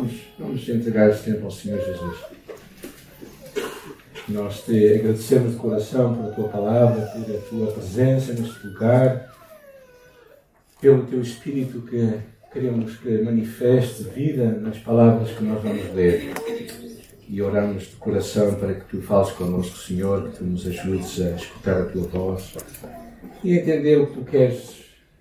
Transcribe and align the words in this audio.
Vamos, 0.00 0.12
vamos 0.38 0.66
entregar 0.66 1.10
este 1.10 1.30
tempo 1.30 1.44
ao 1.44 1.50
Senhor 1.50 1.78
Jesus. 1.78 2.16
Nós 4.30 4.64
te 4.64 4.94
agradecemos 4.94 5.52
de 5.52 5.58
coração 5.58 6.14
pela 6.14 6.32
tua 6.32 6.48
palavra, 6.48 7.02
pela 7.08 7.38
tua 7.42 7.66
presença 7.72 8.32
neste 8.32 8.66
lugar, 8.66 9.30
pelo 10.80 11.04
teu 11.04 11.20
Espírito 11.20 11.82
que 11.82 12.18
queremos 12.50 12.96
que 12.96 13.18
manifeste 13.18 14.04
vida 14.04 14.46
nas 14.46 14.78
palavras 14.78 15.32
que 15.32 15.44
nós 15.44 15.62
vamos 15.62 15.94
ler. 15.94 16.32
E 17.28 17.42
oramos 17.42 17.82
de 17.82 17.96
coração 17.96 18.54
para 18.54 18.72
que 18.72 18.86
tu 18.86 19.02
fales 19.02 19.32
connosco, 19.32 19.76
Senhor, 19.76 20.30
que 20.30 20.38
tu 20.38 20.44
nos 20.44 20.66
ajudes 20.66 21.20
a 21.20 21.30
escutar 21.32 21.82
a 21.82 21.84
tua 21.84 22.04
voz 22.04 22.54
e 23.44 23.58
entender 23.58 23.98
o 23.98 24.06
que 24.06 24.14
tu 24.14 24.24
queres, 24.24 24.76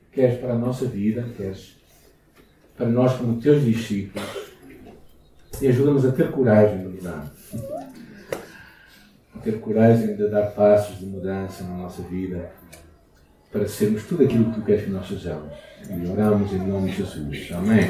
queres 0.10 0.40
para 0.40 0.54
a 0.54 0.58
nossa 0.58 0.86
vida, 0.86 1.28
queres 1.36 1.78
para 2.78 2.88
nós 2.88 3.18
como 3.18 3.42
teus 3.42 3.66
discípulos 3.66 4.49
e 5.62 5.68
ajuda-nos 5.68 6.06
a 6.06 6.12
ter 6.12 6.32
coragem 6.32 6.78
de 6.78 6.86
mudar. 6.86 7.32
A 9.36 9.40
ter 9.40 9.60
coragem 9.60 10.16
de 10.16 10.28
dar 10.30 10.48
passos 10.52 10.98
de 11.00 11.06
mudança 11.06 11.64
na 11.64 11.78
nossa 11.78 12.02
vida 12.04 12.52
para 13.52 13.68
sermos 13.68 14.04
tudo 14.04 14.24
aquilo 14.24 14.46
que 14.46 14.60
tu 14.60 14.66
queres 14.66 14.84
que 14.84 14.92
nós 14.92 15.08
sejamos. 15.08 15.54
E 15.90 16.08
oramos 16.08 16.52
em 16.54 16.60
nome 16.60 16.92
de 16.92 16.98
Jesus. 16.98 17.52
Amém. 17.54 17.82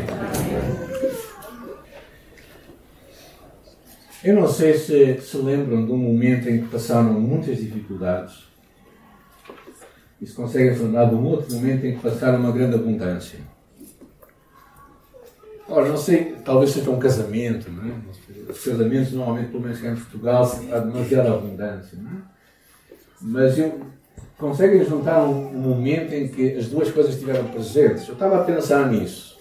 Eu 4.23 4.35
não 4.35 4.47
sei 4.47 4.73
se 4.73 5.19
se 5.21 5.37
lembram 5.37 5.85
de 5.85 5.91
um 5.91 5.97
momento 5.97 6.49
em 6.49 6.61
que 6.61 6.67
passaram 6.67 7.13
muitas 7.13 7.57
dificuldades 7.57 8.49
e 10.21 10.27
se 10.27 10.33
conseguem 10.33 10.77
lembrar 10.77 11.05
de 11.05 11.15
um 11.15 11.25
outro 11.25 11.55
momento 11.55 11.85
em 11.85 11.95
que 11.95 12.01
passaram 12.01 12.39
uma 12.39 12.51
grande 12.51 12.75
abundância. 12.75 13.39
Ora, 15.69 15.87
não 15.87 15.97
sei, 15.97 16.35
talvez 16.43 16.71
seja 16.71 16.89
um 16.89 16.99
casamento, 16.99 17.71
não 17.71 17.89
é? 17.89 17.93
Os 18.49 18.63
casamentos, 18.63 19.13
normalmente, 19.13 19.51
pelo 19.51 19.61
menos 19.61 19.79
cá 19.79 19.89
em 19.89 19.95
Portugal, 19.95 20.59
há 20.71 20.79
demasiada 20.79 21.33
abundância, 21.33 21.97
não 22.01 22.11
é? 22.11 22.21
Mas 23.21 23.57
eu, 23.59 23.79
conseguem 24.39 24.83
juntar 24.83 25.23
um, 25.23 25.51
momento 25.51 26.13
em 26.13 26.27
que 26.29 26.55
as 26.55 26.67
duas 26.67 26.89
coisas 26.89 27.13
estiveram 27.13 27.45
presentes. 27.49 28.07
Eu 28.07 28.13
estava 28.13 28.41
a 28.41 28.43
pensar 28.43 28.89
nisso, 28.89 29.37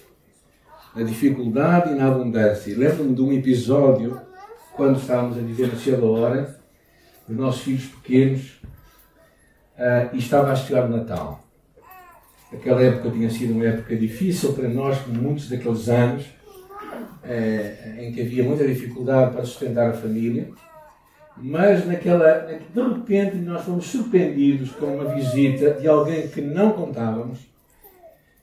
na 0.95 1.03
dificuldade 1.03 1.93
e 1.93 1.95
na 1.95 2.09
abundância. 2.09 2.77
Lembro-me 2.77 3.15
de 3.15 3.23
um 3.23 3.33
episódio, 3.33 4.21
quando 4.75 4.99
estávamos 4.99 5.39
a 5.39 5.41
viver 5.41 5.69
no 5.69 5.79
Cielo 5.79 6.13
Hora, 6.13 6.59
os 7.29 7.37
nossos 7.37 7.63
filhos 7.63 7.85
pequenos, 7.87 8.61
uh, 9.79 10.11
e 10.13 10.19
estava 10.19 10.53
a 10.53 10.57
chegar 10.57 10.85
o 10.85 10.89
Natal. 10.89 11.48
Aquela 12.53 12.83
época 12.83 13.11
tinha 13.11 13.29
sido 13.29 13.53
uma 13.53 13.67
época 13.67 13.95
difícil 13.95 14.55
para 14.55 14.69
nós, 14.69 15.07
muitos 15.07 15.51
daqueles 15.51 15.87
anos, 15.89 16.25
eh, 17.23 17.97
em 17.99 18.13
que 18.13 18.23
havia 18.23 18.43
muita 18.43 18.67
dificuldade 18.67 19.33
para 19.33 19.45
sustentar 19.45 19.91
a 19.91 19.93
família. 19.93 20.49
Mas 21.37 21.87
naquela, 21.87 22.49
de 22.75 22.81
repente 22.81 23.37
nós 23.37 23.65
fomos 23.65 23.85
surpreendidos 23.87 24.71
com 24.73 24.87
uma 24.87 25.15
visita 25.15 25.73
de 25.73 25.87
alguém 25.87 26.27
que 26.29 26.41
não 26.41 26.73
contávamos, 26.73 27.39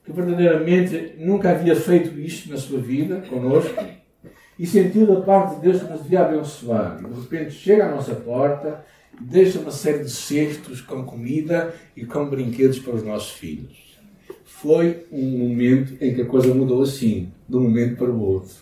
que 0.06 0.14
verdadeiramente 0.14 1.16
nunca 1.18 1.50
havia 1.50 1.76
feito 1.76 2.18
isto 2.20 2.50
na 2.50 2.58
sua 2.58 2.80
vida 2.80 3.24
connosco 3.28 3.84
e 4.58 4.68
sentiu 4.68 5.08
da 5.08 5.22
parte 5.22 5.56
de 5.56 5.62
Deus 5.62 5.82
que 5.82 5.92
nos 5.92 6.04
devia 6.04 6.22
abençoar. 6.22 7.00
E 7.02 7.08
de 7.08 7.22
repente 7.22 7.52
chega 7.52 7.88
à 7.88 7.92
nossa 7.92 8.14
porta, 8.14 8.86
deixa 9.20 9.60
uma 9.60 9.72
série 9.72 10.04
de 10.04 10.12
cestos 10.12 10.80
com 10.80 11.04
comida 11.04 11.74
e 11.98 12.06
com 12.06 12.30
brinquedos 12.30 12.78
para 12.78 12.94
os 12.94 13.04
nossos 13.04 13.32
filhos 13.32 13.85
foi 14.66 15.06
um 15.12 15.48
momento 15.48 15.94
em 16.04 16.16
que 16.16 16.24
a 16.24 16.26
coisa 16.26 16.52
mudou 16.52 16.82
assim, 16.82 17.32
de 17.48 17.56
um 17.56 17.62
momento 17.62 17.98
para 17.98 18.10
o 18.10 18.20
outro. 18.20 18.56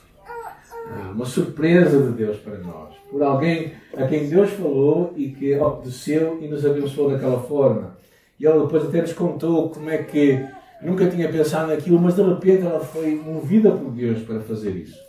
Ah, 0.89 1.11
uma 1.15 1.25
surpresa 1.25 1.97
de 1.97 2.11
Deus 2.11 2.35
para 2.39 2.57
nós. 2.57 2.93
Por 3.09 3.23
alguém 3.23 3.71
a 3.95 4.05
quem 4.05 4.27
Deus 4.27 4.49
falou 4.49 5.13
e 5.15 5.29
que 5.29 5.55
obedeceu 5.55 6.39
e 6.41 6.47
nos 6.49 6.65
abençoou 6.65 7.09
daquela 7.09 7.39
forma. 7.39 7.95
E 8.37 8.45
ela 8.45 8.65
depois 8.65 8.83
até 8.83 9.01
nos 9.01 9.13
contou 9.13 9.69
como 9.69 9.89
é 9.89 9.99
que 9.99 10.45
nunca 10.81 11.09
tinha 11.09 11.29
pensado 11.29 11.67
naquilo, 11.67 11.97
mas 11.97 12.15
de 12.15 12.21
repente 12.21 12.65
ela 12.65 12.81
foi 12.81 13.15
movida 13.15 13.71
por 13.71 13.89
Deus 13.91 14.23
para 14.23 14.41
fazer 14.41 14.71
isso. 14.71 14.99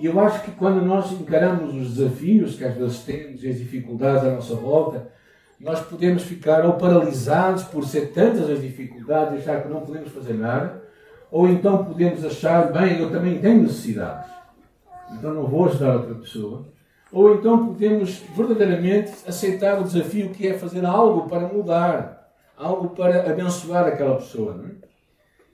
E 0.00 0.06
eu 0.06 0.18
acho 0.18 0.42
que 0.42 0.50
quando 0.50 0.84
nós 0.84 1.12
encaramos 1.12 1.76
os 1.76 1.94
desafios 1.94 2.56
que 2.56 2.64
às 2.64 2.74
vezes 2.74 3.04
temos 3.04 3.44
e 3.44 3.48
as 3.48 3.58
dificuldades 3.58 4.24
à 4.24 4.34
nossa 4.34 4.56
volta, 4.56 5.12
nós 5.60 5.80
podemos 5.80 6.22
ficar 6.22 6.64
ou 6.64 6.74
paralisados 6.74 7.64
por 7.64 7.84
ser 7.84 8.12
tantas 8.12 8.48
as 8.48 8.60
dificuldades 8.60 9.40
achar 9.40 9.62
que 9.62 9.68
não 9.68 9.80
podemos 9.80 10.12
fazer 10.12 10.34
nada, 10.34 10.82
ou 11.30 11.48
então 11.48 11.84
podemos 11.84 12.24
achar, 12.24 12.72
bem, 12.72 13.00
eu 13.00 13.10
também 13.10 13.38
tenho 13.38 13.62
necessidades, 13.62 14.30
então 15.12 15.34
não 15.34 15.46
vou 15.46 15.66
ajudar 15.66 15.96
outra 15.96 16.14
pessoa. 16.14 16.66
Ou 17.10 17.34
então 17.34 17.66
podemos 17.66 18.22
verdadeiramente 18.36 19.12
aceitar 19.26 19.80
o 19.80 19.84
desafio 19.84 20.30
que 20.30 20.46
é 20.46 20.58
fazer 20.58 20.84
algo 20.84 21.28
para 21.28 21.48
mudar, 21.48 22.30
algo 22.56 22.90
para 22.90 23.30
abençoar 23.30 23.86
aquela 23.86 24.16
pessoa. 24.16 24.54
Não 24.54 24.66
é? 24.66 24.70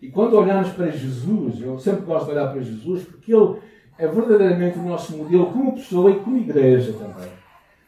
E 0.02 0.10
quando 0.10 0.36
olhamos 0.36 0.70
para 0.70 0.90
Jesus, 0.90 1.60
eu 1.62 1.78
sempre 1.78 2.04
gosto 2.04 2.26
de 2.26 2.32
olhar 2.32 2.48
para 2.50 2.60
Jesus 2.60 3.04
porque 3.04 3.32
ele 3.32 3.56
é 3.96 4.06
verdadeiramente 4.08 4.78
o 4.78 4.82
nosso 4.82 5.16
modelo 5.16 5.46
como 5.46 5.74
pessoa 5.74 6.10
e 6.10 6.18
como 6.18 6.36
igreja 6.36 6.92
também 6.92 7.43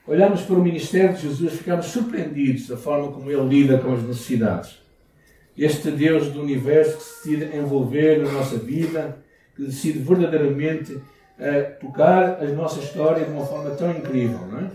olhamos 0.07 0.43
para 0.43 0.57
o 0.57 0.63
ministério 0.63 1.15
de 1.15 1.23
Jesus, 1.23 1.55
ficamos 1.55 1.87
surpreendidos 1.87 2.69
da 2.69 2.77
forma 2.77 3.11
como 3.11 3.31
ele 3.31 3.49
lida 3.49 3.79
com 3.79 3.95
as 3.95 4.03
necessidades. 4.03 4.79
Este 5.57 5.91
Deus 5.91 6.29
do 6.29 6.43
universo 6.43 6.99
que 6.99 7.03
se 7.03 7.37
decide 7.37 7.57
envolver 7.57 8.23
na 8.23 8.31
nossa 8.31 8.57
vida, 8.57 9.17
que 9.57 9.63
decide 9.63 9.99
verdadeiramente 9.99 10.93
uh, 10.93 11.03
tocar 11.81 12.43
a 12.43 12.45
nossa 12.47 12.79
história 12.81 13.25
de 13.25 13.31
uma 13.33 13.47
forma 13.47 13.71
tão 13.71 13.91
incrível, 13.91 14.41
não 14.51 14.61
é? 14.61 14.71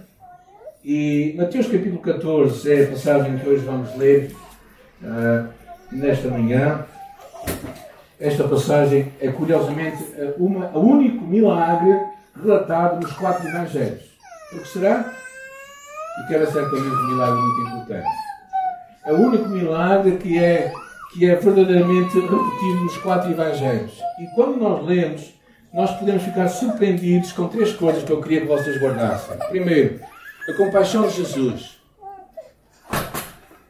E 0.83 1.35
Mateus 1.37 1.67
capítulo 1.67 1.99
14 1.99 2.73
é 2.73 2.83
a 2.85 2.87
passagem 2.87 3.37
que 3.37 3.47
hoje 3.47 3.63
vamos 3.63 3.95
ler 3.95 4.35
uh, 5.03 5.47
nesta 5.91 6.27
manhã. 6.27 6.85
Esta 8.19 8.47
passagem 8.47 9.11
é 9.19 9.27
curiosamente 9.31 10.03
uma, 10.37 10.69
o 10.75 10.79
único 10.79 11.23
milagre 11.23 11.99
relatado 12.35 13.01
nos 13.01 13.13
quatro 13.13 13.47
evangelhos. 13.47 14.10
O 14.53 14.59
que 14.59 14.67
será? 14.67 15.13
E 16.19 16.27
que 16.27 16.35
era 16.35 16.45
certamente 16.51 16.95
um 16.95 17.07
milagre 17.07 17.41
muito 17.41 17.61
importante. 17.61 18.09
É 19.05 19.13
o 19.13 19.17
único 19.17 19.49
milagre 19.49 20.17
que 20.17 20.37
é, 20.37 20.71
que 21.13 21.29
é 21.29 21.35
verdadeiramente 21.35 22.19
repetido 22.19 22.83
nos 22.83 22.97
quatro 22.97 23.31
evangelhos. 23.31 23.99
E 24.19 24.27
quando 24.35 24.57
nós 24.57 24.85
lemos, 24.85 25.33
nós 25.73 25.97
podemos 25.97 26.23
ficar 26.23 26.49
surpreendidos 26.49 27.31
com 27.31 27.47
três 27.47 27.73
coisas 27.73 28.03
que 28.03 28.11
eu 28.11 28.21
queria 28.21 28.41
que 28.41 28.47
vocês 28.47 28.79
guardassem. 28.81 29.37
Primeiro, 29.49 30.01
a 30.49 30.53
compaixão 30.53 31.07
de 31.07 31.15
Jesus. 31.15 31.79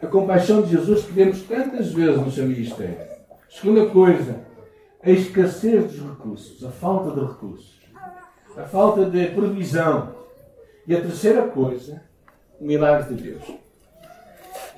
A 0.02 0.08
compaixão 0.08 0.64
de 0.64 0.72
Jesus 0.72 1.06
que 1.06 1.12
vemos 1.12 1.44
tantas 1.44 1.92
vezes 1.92 2.18
no 2.18 2.32
seu 2.32 2.48
ministério. 2.48 2.98
Segunda 3.50 3.86
coisa, 3.86 4.40
a 5.04 5.10
escassez 5.12 5.92
dos 5.92 6.10
recursos, 6.10 6.64
a 6.66 6.72
falta 6.72 7.12
de 7.12 7.26
recursos, 7.26 7.82
a 8.58 8.64
falta 8.64 9.06
de 9.06 9.28
previsão. 9.28 10.21
E 10.88 10.96
a 10.96 11.02
terceira 11.02 11.44
coisa, 11.44 12.02
o 12.60 12.66
milagre 12.66 13.14
de 13.14 13.24
Deus. 13.24 13.44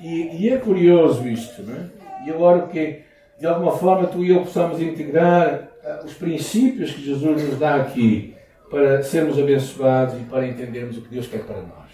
E, 0.00 0.44
e 0.44 0.50
é 0.50 0.58
curioso 0.58 1.26
isto, 1.26 1.62
não 1.62 1.74
é? 1.74 1.90
E 2.24 2.28
eu 2.28 2.40
oro 2.40 2.68
que, 2.68 3.02
de 3.38 3.46
alguma 3.46 3.72
forma, 3.72 4.06
tu 4.06 4.24
e 4.24 4.30
eu 4.30 4.40
possamos 4.40 4.80
integrar 4.80 5.68
uh, 5.82 6.04
os 6.04 6.14
princípios 6.14 6.92
que 6.92 7.04
Jesus 7.04 7.42
nos 7.42 7.58
dá 7.58 7.76
aqui 7.76 8.34
para 8.70 9.02
sermos 9.02 9.38
abençoados 9.38 10.20
e 10.20 10.24
para 10.24 10.46
entendermos 10.46 10.96
o 10.98 11.02
que 11.02 11.08
Deus 11.08 11.26
quer 11.26 11.44
para 11.44 11.62
nós. 11.62 11.84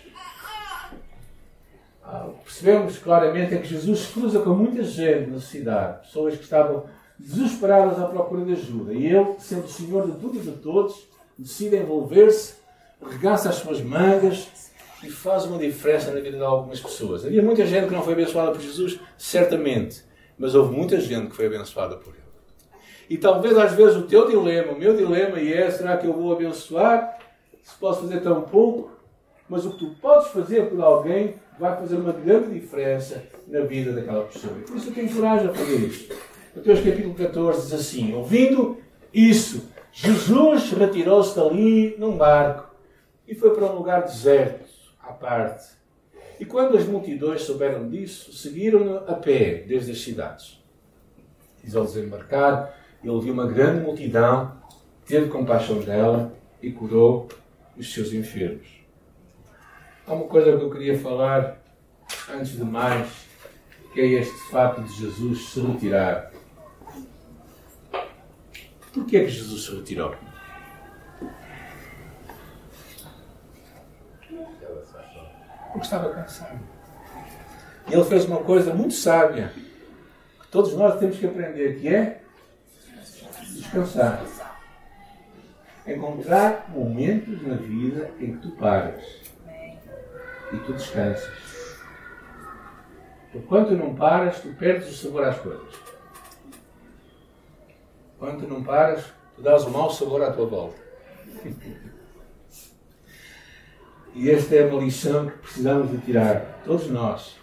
Uh, 2.04 2.32
percebemos 2.44 2.98
claramente 2.98 3.54
é 3.54 3.58
que 3.58 3.68
Jesus 3.68 4.06
cruza 4.06 4.40
com 4.40 4.50
muita 4.50 4.82
gente 4.82 5.30
na 5.30 5.40
cidade, 5.40 6.00
pessoas 6.02 6.36
que 6.36 6.42
estavam 6.42 6.84
desesperadas 7.18 8.00
à 8.00 8.06
procura 8.06 8.44
de 8.44 8.52
ajuda. 8.52 8.92
E 8.92 9.06
ele, 9.06 9.34
sendo 9.38 9.64
o 9.64 9.68
Senhor 9.68 10.10
de 10.10 10.18
tudo 10.18 10.38
e 10.38 10.40
de 10.40 10.52
todos, 10.52 11.08
decide 11.38 11.76
envolver-se 11.76 12.59
regaça 13.08 13.48
as 13.48 13.56
suas 13.56 13.80
mangas 13.80 14.48
e 15.02 15.10
faz 15.10 15.44
uma 15.44 15.58
diferença 15.58 16.10
na 16.12 16.20
vida 16.20 16.36
de 16.36 16.42
algumas 16.42 16.80
pessoas. 16.80 17.24
Havia 17.24 17.42
muita 17.42 17.66
gente 17.66 17.88
que 17.88 17.94
não 17.94 18.02
foi 18.02 18.12
abençoada 18.12 18.52
por 18.52 18.60
Jesus, 18.60 19.00
certamente, 19.16 20.02
mas 20.38 20.54
houve 20.54 20.74
muita 20.74 21.00
gente 21.00 21.30
que 21.30 21.36
foi 21.36 21.46
abençoada 21.46 21.96
por 21.96 22.12
Ele. 22.12 22.20
E 23.08 23.16
talvez 23.16 23.56
às 23.56 23.72
vezes 23.72 23.96
o 23.96 24.02
teu 24.02 24.28
dilema, 24.28 24.72
o 24.72 24.78
meu 24.78 24.96
dilema, 24.96 25.40
é: 25.40 25.70
será 25.70 25.96
que 25.96 26.06
eu 26.06 26.12
vou 26.12 26.32
abençoar? 26.32 27.18
Se 27.62 27.74
posso 27.76 28.02
fazer 28.02 28.20
tão 28.20 28.42
pouco? 28.42 28.90
Mas 29.48 29.66
o 29.66 29.72
que 29.72 29.78
tu 29.78 29.90
podes 30.00 30.28
fazer 30.28 30.66
por 30.70 30.80
alguém 30.80 31.34
vai 31.58 31.76
fazer 31.76 31.96
uma 31.96 32.12
grande 32.12 32.58
diferença 32.60 33.24
na 33.48 33.60
vida 33.62 33.92
daquela 33.92 34.24
pessoa. 34.24 34.56
E 34.58 34.62
por 34.62 34.76
isso 34.76 34.90
eu 34.90 34.94
te 34.94 35.00
encorajo 35.00 35.50
a 35.50 35.54
fazer 35.54 35.76
isto. 35.76 36.14
Mateus 36.54 36.78
capítulo 36.78 37.14
14 37.14 37.62
diz 37.62 37.72
assim: 37.72 38.14
Ouvindo 38.14 38.78
isso, 39.12 39.68
Jesus 39.92 40.70
retirou-se 40.70 41.34
dali 41.34 41.96
num 41.98 42.16
barco 42.16 42.69
e 43.30 43.34
foi 43.34 43.54
para 43.54 43.64
um 43.64 43.76
lugar 43.76 44.02
deserto, 44.02 44.68
à 45.00 45.12
parte. 45.12 45.70
E 46.40 46.44
quando 46.44 46.76
as 46.76 46.84
multidões 46.84 47.42
souberam 47.42 47.88
disso, 47.88 48.32
seguiram-no 48.32 48.98
a 49.08 49.14
pé 49.14 49.64
desde 49.66 49.92
as 49.92 50.00
cidades. 50.00 50.60
Diz 51.62 51.76
ao 51.76 51.84
desembarcar, 51.84 52.74
ele 53.02 53.20
viu 53.20 53.32
uma 53.32 53.46
grande 53.46 53.82
multidão 53.82 54.60
teve 55.10 55.28
compaixão 55.28 55.80
dela 55.80 56.32
e 56.62 56.70
curou 56.70 57.28
os 57.76 57.92
seus 57.92 58.12
enfermos. 58.12 58.68
Há 60.06 60.12
uma 60.12 60.26
coisa 60.26 60.56
que 60.56 60.62
eu 60.62 60.70
queria 60.70 60.96
falar 60.96 61.60
antes 62.32 62.52
de 62.52 62.64
mais, 62.64 63.08
que 63.92 64.00
é 64.00 64.06
este 64.06 64.38
fato 64.50 64.80
de 64.82 64.92
Jesus 64.92 65.48
se 65.48 65.60
retirar. 65.60 66.32
Porquê 68.92 69.16
é 69.16 69.24
que 69.24 69.30
Jesus 69.30 69.64
se 69.64 69.74
retirou? 69.74 70.14
Porque 75.80 75.86
estava 75.86 76.12
cansado. 76.12 76.60
E 77.88 77.94
ele 77.94 78.04
fez 78.04 78.26
uma 78.26 78.44
coisa 78.44 78.74
muito 78.74 78.92
sábia, 78.92 79.50
que 80.42 80.48
todos 80.50 80.74
nós 80.74 81.00
temos 81.00 81.16
que 81.18 81.26
aprender, 81.26 81.80
que 81.80 81.88
é 81.88 82.20
descansar. 83.48 84.22
Encontrar 85.86 86.66
momentos 86.68 87.42
na 87.42 87.54
vida 87.54 88.10
em 88.20 88.36
que 88.36 88.42
tu 88.42 88.50
paras 88.56 89.02
e 90.52 90.58
tu 90.58 90.74
descansas. 90.74 91.78
Quando 93.48 93.70
não 93.70 93.94
paras, 93.94 94.40
tu 94.40 94.52
perdes 94.54 94.90
o 94.90 94.94
sabor 94.94 95.24
às 95.24 95.38
coisas. 95.38 95.74
Quando 98.18 98.46
não 98.46 98.62
paras, 98.62 99.04
tu 99.34 99.40
dás 99.40 99.64
um 99.64 99.70
mau 99.70 99.90
sabor 99.90 100.22
à 100.22 100.30
tua 100.30 100.46
volta. 100.46 100.78
E 104.14 104.30
esta 104.30 104.56
é 104.56 104.66
uma 104.66 104.82
lição 104.82 105.28
que 105.28 105.38
precisamos 105.38 105.90
de 105.90 105.98
tirar, 105.98 106.60
todos 106.64 106.88
nós. 106.88 107.38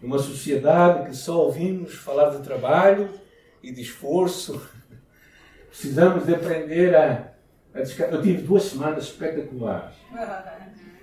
Numa 0.00 0.18
sociedade 0.18 1.08
que 1.08 1.16
só 1.16 1.40
ouvimos 1.40 1.94
falar 1.94 2.30
de 2.30 2.42
trabalho 2.42 3.10
e 3.62 3.72
de 3.72 3.82
esforço, 3.82 4.60
precisamos 5.68 6.26
de 6.26 6.34
aprender 6.34 6.94
a, 6.94 7.32
a 7.74 7.80
descansar. 7.80 8.14
Eu 8.14 8.22
tive 8.22 8.42
duas 8.42 8.64
semanas 8.64 9.04
espetaculares. 9.04 9.94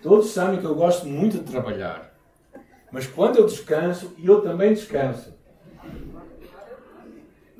Todos 0.01 0.31
sabem 0.31 0.59
que 0.59 0.65
eu 0.65 0.75
gosto 0.75 1.07
muito 1.07 1.39
de 1.39 1.43
trabalhar. 1.43 2.11
Mas 2.91 3.05
quando 3.05 3.37
eu 3.37 3.45
descanso, 3.45 4.15
eu 4.21 4.41
também 4.41 4.73
descanso. 4.73 5.33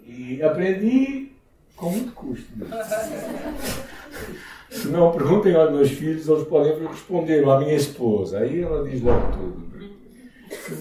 E 0.06 0.42
aprendi 0.42 1.32
com 1.76 1.90
muito 1.90 2.14
custo. 2.14 2.48
Se 4.72 4.88
não 4.88 5.12
perguntem 5.12 5.54
aos 5.54 5.70
meus 5.70 5.92
filhos, 5.92 6.30
eles 6.30 6.48
podem 6.48 6.88
responder, 6.88 7.44
à 7.48 7.60
minha 7.60 7.76
esposa. 7.76 8.40
Aí 8.40 8.62
ela 8.62 8.88
diz 8.88 9.02
logo 9.02 9.32
tudo. 9.34 9.72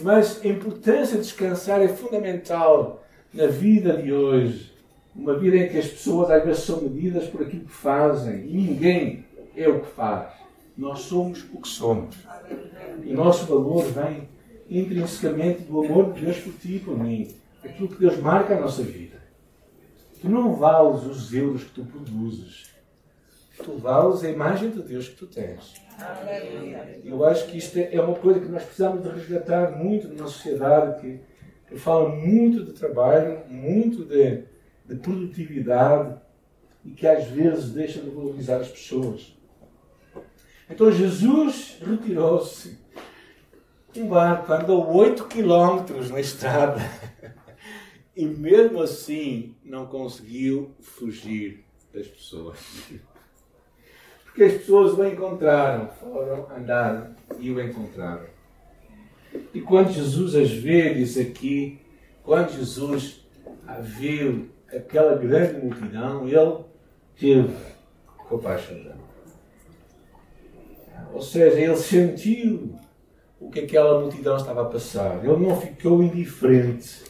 Mas 0.04 0.40
a 0.44 0.48
importância 0.48 1.16
de 1.16 1.24
descansar 1.24 1.82
é 1.82 1.88
fundamental 1.88 3.04
na 3.34 3.48
vida 3.48 4.00
de 4.00 4.12
hoje. 4.12 4.72
Uma 5.14 5.36
vida 5.36 5.56
em 5.56 5.68
que 5.68 5.76
as 5.76 5.88
pessoas 5.88 6.30
às 6.30 6.44
vezes 6.44 6.62
são 6.62 6.80
medidas 6.82 7.26
por 7.26 7.42
aquilo 7.42 7.64
que 7.64 7.72
fazem. 7.72 8.46
E 8.46 8.52
ninguém 8.52 9.24
é 9.56 9.68
o 9.68 9.80
que 9.80 9.90
faz. 9.90 10.34
Nós 10.78 11.00
somos 11.00 11.44
o 11.52 11.60
que 11.60 11.68
somos. 11.68 12.14
E 13.02 13.12
o 13.12 13.16
nosso 13.16 13.44
valor 13.46 13.84
vem 13.86 14.28
intrinsecamente 14.70 15.62
do 15.62 15.84
amor 15.84 16.12
de 16.12 16.24
Deus 16.24 16.38
por 16.38 16.52
ti 16.52 16.76
e 16.76 16.78
por 16.78 16.96
mim. 16.96 17.28
Aquilo 17.64 17.88
que 17.88 17.98
Deus 17.98 18.16
marca 18.18 18.56
a 18.56 18.60
nossa 18.60 18.84
vida. 18.84 19.18
Tu 20.22 20.28
não 20.28 20.54
vales 20.54 21.02
os 21.02 21.34
euros 21.34 21.64
que 21.64 21.70
tu 21.70 21.84
produzes. 21.84 22.70
Tu 23.64 23.76
vales 23.76 24.24
a 24.24 24.30
imagem 24.30 24.70
de 24.70 24.82
Deus 24.82 25.08
que 25.08 25.16
tu 25.16 25.26
tens. 25.26 25.74
Eu 27.04 27.24
acho 27.24 27.46
que 27.46 27.58
isto 27.58 27.78
é 27.78 28.00
uma 28.00 28.14
coisa 28.14 28.40
que 28.40 28.48
nós 28.48 28.62
precisamos 28.62 29.02
de 29.02 29.08
resgatar 29.10 29.72
muito 29.72 30.08
na 30.08 30.24
sociedade, 30.24 31.00
que, 31.00 31.20
que 31.68 31.78
fala 31.78 32.08
muito 32.08 32.64
de 32.64 32.72
trabalho, 32.72 33.42
muito 33.48 34.04
de, 34.04 34.44
de 34.86 34.96
produtividade 34.96 36.18
e 36.84 36.90
que 36.90 37.06
às 37.06 37.26
vezes 37.26 37.70
deixa 37.70 38.00
de 38.00 38.08
valorizar 38.08 38.56
as 38.56 38.68
pessoas. 38.68 39.36
Então 40.68 40.90
Jesus 40.90 41.78
retirou-se. 41.84 42.78
Um 43.96 44.08
barco 44.08 44.52
andou 44.52 44.88
8 44.94 45.26
quilómetros 45.26 46.10
na 46.10 46.20
estrada 46.20 46.80
e 48.16 48.24
mesmo 48.24 48.80
assim 48.80 49.56
não 49.64 49.86
conseguiu 49.86 50.70
fugir 50.80 51.64
das 51.92 52.06
pessoas. 52.06 52.58
Porque 54.40 54.54
as 54.54 54.60
pessoas 54.62 54.98
o 54.98 55.06
encontraram, 55.06 55.90
foram 56.00 56.46
andar 56.56 57.12
e 57.38 57.50
o 57.50 57.60
encontraram. 57.60 58.24
E 59.52 59.60
quando 59.60 59.92
Jesus 59.92 60.34
as 60.34 60.50
vê, 60.50 60.94
diz 60.94 61.18
aqui, 61.18 61.78
quando 62.24 62.50
Jesus 62.52 63.22
viu 63.82 64.48
aquela 64.72 65.14
grande 65.16 65.62
multidão, 65.62 66.26
ele 66.26 66.64
teve 67.18 67.54
compaixão. 68.30 68.78
Ou 71.12 71.20
seja, 71.20 71.60
ele 71.60 71.76
sentiu 71.76 72.74
o 73.38 73.50
que 73.50 73.60
aquela 73.60 74.00
multidão 74.00 74.38
estava 74.38 74.62
a 74.62 74.70
passar. 74.70 75.22
Ele 75.22 75.36
não 75.36 75.60
ficou 75.60 76.02
indiferente. 76.02 77.04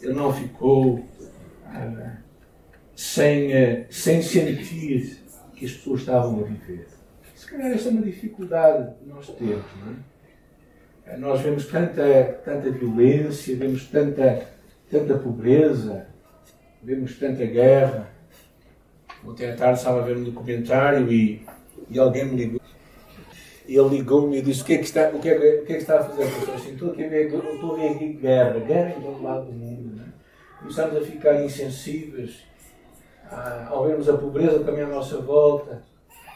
Ele 0.00 0.14
não 0.14 0.32
ficou 0.32 1.04
ah, 1.66 2.16
sem, 2.96 3.48
uh, 3.48 3.86
sem 3.90 4.22
sentir 4.22 5.27
que 5.58 5.66
as 5.66 5.72
pessoas 5.72 6.00
estavam 6.00 6.40
a 6.40 6.42
viver. 6.44 6.86
Se 7.34 7.46
calhar 7.50 7.72
esta 7.72 7.88
é 7.88 7.92
uma 7.92 8.02
dificuldade 8.02 8.94
que 8.98 9.08
nós 9.08 9.26
temos, 9.26 9.64
não 9.84 9.92
é? 9.92 11.16
Nós 11.16 11.40
vemos 11.40 11.66
tanta, 11.66 12.40
tanta 12.44 12.70
violência, 12.70 13.56
vemos 13.56 13.86
tanta, 13.86 14.46
tanta 14.90 15.14
pobreza, 15.16 16.06
vemos 16.82 17.18
tanta 17.18 17.44
guerra. 17.46 18.10
Ontem 19.24 19.50
à 19.50 19.56
tarde 19.56 19.78
estava 19.78 20.00
a 20.00 20.04
ver 20.04 20.16
um 20.16 20.24
documentário 20.24 21.10
e, 21.10 21.46
e 21.88 21.98
alguém 21.98 22.26
me 22.26 22.36
ligou. 22.36 22.60
Ele 23.66 23.88
ligou-me 23.88 24.38
e 24.38 24.42
disse: 24.42 24.62
O 24.62 24.64
que 24.64 24.74
é 24.74 24.78
que 24.78 24.84
está, 24.84 25.08
o 25.08 25.18
que 25.18 25.28
é, 25.28 25.36
o 25.36 25.64
que, 25.64 25.72
é 25.72 25.76
que 25.76 25.82
está 25.82 26.00
a 26.00 26.04
fazer? 26.04 26.22
Eu 26.22 26.28
disse 26.28 26.50
assim: 26.50 26.72
Estou, 26.74 26.90
a 26.90 26.94
ver, 26.94 27.26
estou 27.26 27.74
a 27.74 27.78
ver 27.78 27.88
aqui 27.88 28.12
guerra, 28.14 28.60
guerra 28.60 28.94
em 28.96 29.00
todo 29.00 29.22
lado 29.22 29.46
do 29.46 29.52
mundo. 29.52 29.96
Não 29.96 30.04
é? 30.04 30.08
Começamos 30.60 30.96
a 30.96 31.00
ficar 31.00 31.42
insensíveis 31.42 32.47
ah, 33.30 33.68
ao 33.70 33.86
vermos 33.86 34.08
a 34.08 34.16
pobreza 34.16 34.60
também 34.60 34.84
à 34.84 34.88
nossa 34.88 35.18
volta, 35.18 35.82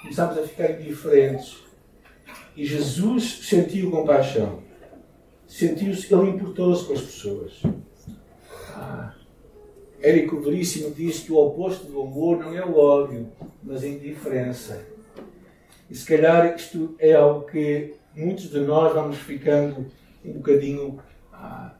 começamos 0.01 0.39
a 0.39 0.43
ficar 0.43 0.71
indiferentes. 0.71 1.63
E 2.57 2.65
Jesus 2.65 3.47
sentiu 3.49 3.91
compaixão. 3.91 4.63
Sentiu-se, 5.47 6.13
ele 6.13 6.31
importou-se 6.31 6.85
com 6.85 6.93
as 6.93 7.01
pessoas. 7.01 7.63
Ah, 8.75 9.15
Érico 10.01 10.41
Veríssimo 10.41 10.93
diz 10.95 11.21
que 11.21 11.33
o 11.33 11.37
oposto 11.37 11.87
do 11.87 12.01
amor 12.03 12.39
não 12.39 12.57
é 12.57 12.65
o 12.65 12.77
ódio, 12.77 13.31
mas 13.63 13.85
a 13.85 13.89
indiferença. 13.89 14.85
E 15.89 15.95
se 15.95 16.05
calhar 16.07 16.57
isto 16.57 16.95
é 16.99 17.13
algo 17.13 17.47
que 17.47 17.95
muitos 18.15 18.51
de 18.51 18.61
nós 18.61 18.93
vamos 18.93 19.19
ficando 19.19 19.87
um 20.25 20.33
bocadinho 20.33 20.99
ah, 21.33 21.75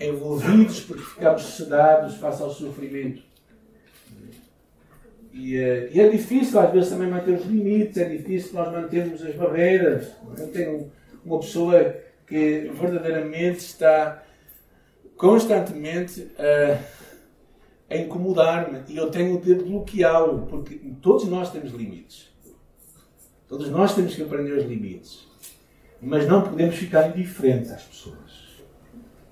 envolvidos 0.00 0.80
porque 0.80 1.02
ficamos 1.02 1.42
sedados 1.56 2.16
face 2.16 2.42
ao 2.42 2.50
sofrimento. 2.50 3.22
E, 5.32 5.56
eh, 5.56 5.90
e, 5.92 6.00
é 6.00 6.08
difícil 6.08 6.58
às 6.58 6.72
vezes 6.72 6.90
também 6.90 7.08
manter 7.08 7.32
os 7.32 7.44
limites, 7.44 7.96
é 7.98 8.08
difícil 8.08 8.54
nós 8.54 8.72
mantermos 8.72 9.22
as 9.22 9.34
barreiras. 9.34 10.08
Eu 10.36 10.48
tenho 10.48 10.90
uma 11.24 11.38
pessoa 11.40 11.96
que 12.26 12.70
verdadeiramente 12.74 13.58
está 13.58 14.22
constantemente 15.16 16.28
a, 16.38 16.78
a 17.94 17.96
incomodar-me 17.96 18.82
e 18.88 18.96
eu 18.96 19.10
tenho 19.10 19.40
de 19.40 19.54
bloqueá-lo, 19.54 20.46
porque 20.46 20.80
todos 21.02 21.26
nós 21.26 21.50
temos 21.50 21.72
limites. 21.72 22.28
Todos 23.48 23.68
nós 23.70 23.94
temos 23.94 24.14
que 24.14 24.22
aprender 24.22 24.52
os 24.52 24.64
limites. 24.64 25.26
Mas 26.00 26.26
não 26.28 26.42
podemos 26.42 26.76
ficar 26.76 27.08
indiferentes 27.08 27.72
às 27.72 27.82
pessoas. 27.82 28.62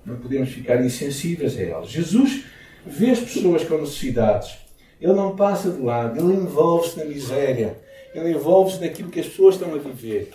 Não 0.05 0.17
podemos 0.17 0.49
ficar 0.49 0.83
insensíveis 0.83 1.57
a 1.57 1.61
elas. 1.61 1.89
Jesus 1.89 2.45
vê 2.85 3.11
as 3.11 3.19
pessoas 3.19 3.63
com 3.63 3.77
necessidades 3.77 4.66
ele 4.99 5.13
não 5.13 5.35
passa 5.35 5.69
de 5.69 5.81
lado, 5.81 6.19
ele 6.19 6.41
envolve-se 6.41 6.97
na 6.97 7.05
miséria, 7.05 7.77
ele 8.13 8.31
envolve-se 8.31 8.81
naquilo 8.81 9.09
que 9.09 9.19
as 9.19 9.27
pessoas 9.27 9.55
estão 9.55 9.73
a 9.73 9.77
viver. 9.77 10.31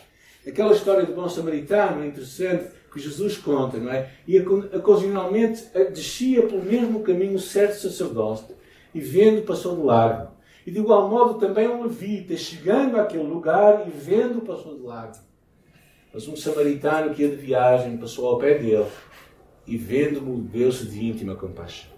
Aquela 0.47 0.73
história 0.73 1.05
do 1.05 1.15
bom 1.15 1.29
samaritano 1.29 2.03
é 2.03 2.07
interessante 2.07 2.71
que 2.93 3.01
Jesus 3.01 3.39
conta, 3.39 3.79
não 3.79 3.91
é? 3.91 4.11
E 4.27 4.39
ocasionalmente 4.39 5.65
eh, 5.73 5.85
descia 5.85 6.47
pelo 6.47 6.63
mesmo 6.63 7.01
caminho 7.01 7.39
certo 7.39 7.81
sacerdote 7.81 8.53
e 8.95 9.01
vendo 9.01 9.43
passou 9.43 9.77
de 9.77 9.83
largo. 9.83 10.31
E 10.67 10.71
de 10.71 10.79
igual 10.79 11.09
modo 11.09 11.35
também 11.35 11.67
um 11.67 11.83
levita, 11.83 12.37
chegando 12.37 13.01
àquele 13.01 13.23
lugar 13.23 13.87
e 13.89 13.91
vendo 13.91 14.43
passou 14.43 14.77
de 14.77 14.83
largo. 14.83 15.17
Mas 16.13 16.29
um 16.29 16.37
samaritano 16.37 17.15
que 17.15 17.23
ia 17.23 17.31
de 17.31 17.37
viagem 17.37 17.97
passou 17.97 18.29
ao 18.29 18.39
pé 18.39 18.59
dele 18.59 18.87
e 19.67 19.77
vendo-o 19.77 20.39
deu-se 20.39 20.87
de 20.87 21.05
íntima 21.05 21.35
compaixão. 21.35 21.91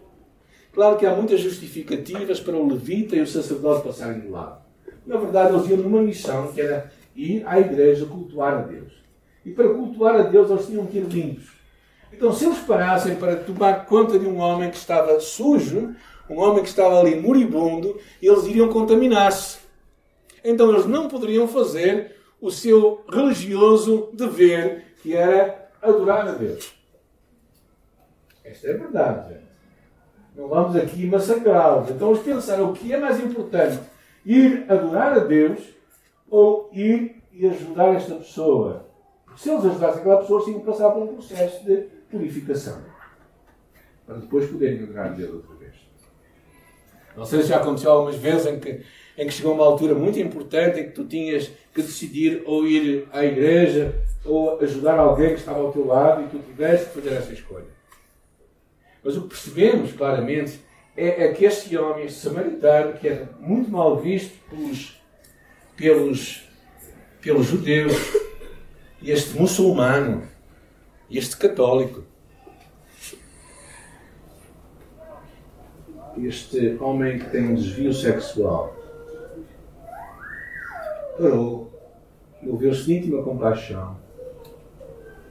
Claro 0.75 0.97
que 0.97 1.07
há 1.07 1.15
muitas 1.15 1.41
justificativas 1.41 2.41
para 2.41 2.57
o 2.57 2.69
levita 2.69 3.15
e 3.15 3.21
o 3.21 3.27
sacerdote 3.27 3.87
passarem 3.87 4.21
do 4.21 4.31
lado. 4.31 4.63
Na 5.07 5.17
verdade, 5.17 5.55
eles 5.55 5.69
iam 5.69 5.79
numa 5.79 6.03
missão 6.03 6.53
que 6.53 6.61
era 6.61 6.91
ir 7.15 7.43
à 7.47 7.61
igreja 7.61 8.07
cultuar 8.07 8.55
a 8.55 8.63
Deus. 8.63 8.93
E 9.45 9.51
para 9.53 9.69
cultuar 9.69 10.17
a 10.17 10.23
Deus, 10.23 10.51
eles 10.51 10.67
tinham 10.67 10.87
que 10.87 10.99
ir 10.99 11.05
limpos. 11.05 11.53
Então, 12.13 12.33
se 12.33 12.47
eles 12.47 12.59
parassem 12.59 13.17
para 13.17 13.37
tomar 13.37 13.87
conta 13.87 14.19
de 14.19 14.27
um 14.27 14.39
homem 14.39 14.71
que 14.71 14.77
estava 14.77 15.21
sujo, 15.21 15.95
um 16.29 16.39
homem 16.39 16.63
que 16.63 16.69
estava 16.69 16.99
ali 16.99 17.21
moribundo, 17.21 17.99
eles 18.21 18.45
iriam 18.45 18.69
contaminar-se. 18.69 19.59
Então 20.43 20.71
eles 20.71 20.87
não 20.87 21.09
poderiam 21.09 21.49
fazer 21.49 22.17
o 22.41 22.51
seu 22.51 23.05
religioso 23.11 24.11
dever, 24.13 24.95
que 25.03 25.15
era 25.15 25.71
adorar 25.81 26.29
a 26.29 26.33
Deus. 26.33 26.75
Esta 28.45 28.69
é 28.69 28.75
a 28.75 28.77
verdade, 28.77 29.29
gente. 29.33 29.54
Não 30.35 30.49
vamos 30.49 30.77
aqui 30.77 31.07
massacrá-los. 31.07 31.91
Então 31.91 32.11
eles 32.11 32.23
pensaram 32.23 32.71
o 32.71 32.73
que 32.73 32.93
é 32.93 32.99
mais 32.99 33.23
importante: 33.23 33.81
ir 34.25 34.65
adorar 34.69 35.13
a 35.13 35.21
Deus 35.21 35.61
ou 36.29 36.69
ir 36.73 37.23
e 37.33 37.47
ajudar 37.47 37.95
esta 37.95 38.17
pessoa. 38.17 38.87
Porque 39.25 39.41
se 39.41 39.51
eles 39.51 39.65
ajudassem 39.65 40.01
aquela 40.01 40.21
pessoa, 40.21 40.45
tinham 40.45 40.61
que 40.61 40.67
passar 40.67 40.91
por 40.91 41.03
um 41.03 41.15
processo 41.15 41.65
de 41.65 41.89
purificação. 42.11 42.79
Para 44.07 44.17
depois 44.17 44.51
poderem 44.51 44.83
adorar 44.83 45.07
a 45.07 45.11
Deus 45.11 45.35
outra 45.35 45.55
vez. 45.57 45.75
Não 47.17 47.25
sei 47.25 47.43
se 47.43 47.49
já 47.49 47.59
aconteceu 47.59 47.93
algumas 47.93 48.17
vezes 48.17 48.47
em 48.47 48.59
que, 48.59 48.83
em 49.17 49.27
que 49.27 49.33
chegou 49.33 49.55
uma 49.55 49.65
altura 49.65 49.95
muito 49.95 50.19
importante 50.19 50.81
em 50.81 50.85
que 50.85 50.91
tu 50.91 51.05
tinhas 51.05 51.49
que 51.73 51.81
decidir 51.81 52.43
ou 52.45 52.67
ir 52.67 53.09
à 53.13 53.25
igreja 53.25 53.95
ou 54.25 54.59
ajudar 54.61 54.99
alguém 54.99 55.29
que 55.29 55.41
estava 55.41 55.61
ao 55.61 55.73
teu 55.73 55.87
lado 55.87 56.25
e 56.25 56.29
tu 56.29 56.39
tiveste 56.39 56.87
que 56.87 57.01
fazer 57.01 57.15
essa 57.15 57.33
escolha. 57.33 57.67
Mas 59.05 59.17
o 59.17 59.23
que 59.23 59.29
percebemos 59.29 59.93
claramente 59.93 60.61
é, 60.97 61.25
é 61.25 61.33
que 61.33 61.45
este 61.45 61.77
homem, 61.77 62.07
este 62.07 62.21
samaritano, 62.21 62.95
que 62.95 63.09
era 63.09 63.29
muito 63.39 63.71
mal 63.71 63.99
visto 63.99 64.35
pelos, 64.49 65.01
pelos, 65.77 66.49
pelos 67.21 67.47
judeus, 67.47 67.93
este 69.03 69.37
muçulmano, 69.39 70.27
este 71.11 71.37
católico, 71.37 72.05
este 76.17 76.77
homem 76.81 77.19
que 77.19 77.29
tem 77.29 77.49
um 77.49 77.55
desvio 77.55 77.93
sexual, 77.93 78.75
parou, 81.19 81.73
moveu-se 82.41 82.85
de 82.85 82.95
íntima 82.95 83.23
compaixão 83.23 83.99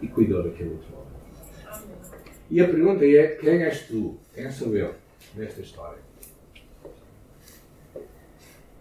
e 0.02 0.08
cuidou 0.08 0.44
daquele 0.44 0.72
outro. 0.72 1.03
E 2.50 2.62
a 2.62 2.68
pergunta 2.68 3.06
é: 3.06 3.28
quem 3.36 3.64
és 3.64 3.88
tu? 3.88 4.20
Quem 4.34 4.52
sou 4.52 4.76
eu 4.76 4.96
nesta 5.36 5.62
história? 5.62 6.02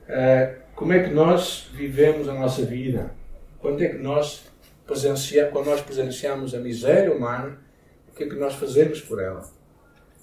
Uh, 0.08 0.62
como 0.74 0.92
é 0.92 1.02
que 1.02 1.10
nós 1.10 1.70
vivemos 1.72 2.28
a 2.28 2.34
nossa 2.34 2.64
vida? 2.64 3.14
Quando 3.60 3.82
é 3.82 3.88
que 3.88 3.98
nós 3.98 4.44
presenciamos, 4.86 5.52
quando 5.52 5.66
nós 5.66 5.80
presenciamos 5.80 6.54
a 6.54 6.58
miséria 6.58 7.14
humana, 7.14 7.58
o 8.08 8.14
que 8.14 8.24
é 8.24 8.28
que 8.28 8.34
nós 8.34 8.54
fazemos 8.54 9.00
por 9.00 9.20
ela? 9.22 9.48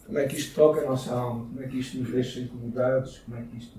Como 0.05 0.17
é 0.17 0.25
que 0.27 0.35
isto 0.35 0.55
toca 0.55 0.81
a 0.81 0.85
nossa 0.85 1.13
alma? 1.13 1.45
Como 1.45 1.63
é 1.63 1.67
que 1.67 1.79
isto 1.79 1.97
nos 1.97 2.11
deixa 2.11 2.39
incomodados? 2.39 3.19
Como 3.19 3.37
é 3.37 3.41
que 3.43 3.57
isto 3.57 3.77